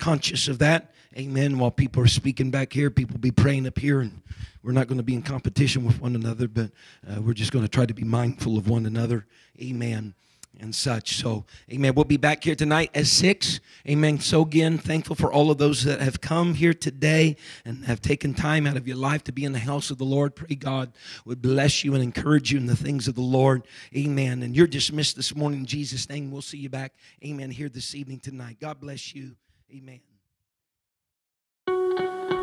[0.00, 0.92] conscious of that.
[1.16, 1.58] Amen.
[1.58, 4.22] While people are speaking back here, people be praying up here, and
[4.62, 6.70] we're not going to be in competition with one another, but
[7.06, 9.26] uh, we're just going to try to be mindful of one another.
[9.60, 10.14] Amen.
[10.58, 11.16] And such.
[11.16, 11.94] So, amen.
[11.94, 13.60] We'll be back here tonight at 6.
[13.88, 14.20] Amen.
[14.20, 18.32] So, again, thankful for all of those that have come here today and have taken
[18.32, 20.36] time out of your life to be in the house of the Lord.
[20.36, 20.92] Pray God
[21.26, 23.66] would bless you and encourage you in the things of the Lord.
[23.96, 24.42] Amen.
[24.42, 26.30] And you're dismissed this morning in Jesus' name.
[26.30, 26.94] We'll see you back.
[27.24, 27.50] Amen.
[27.50, 28.58] Here this evening tonight.
[28.60, 29.34] God bless you.
[29.74, 30.00] Amen.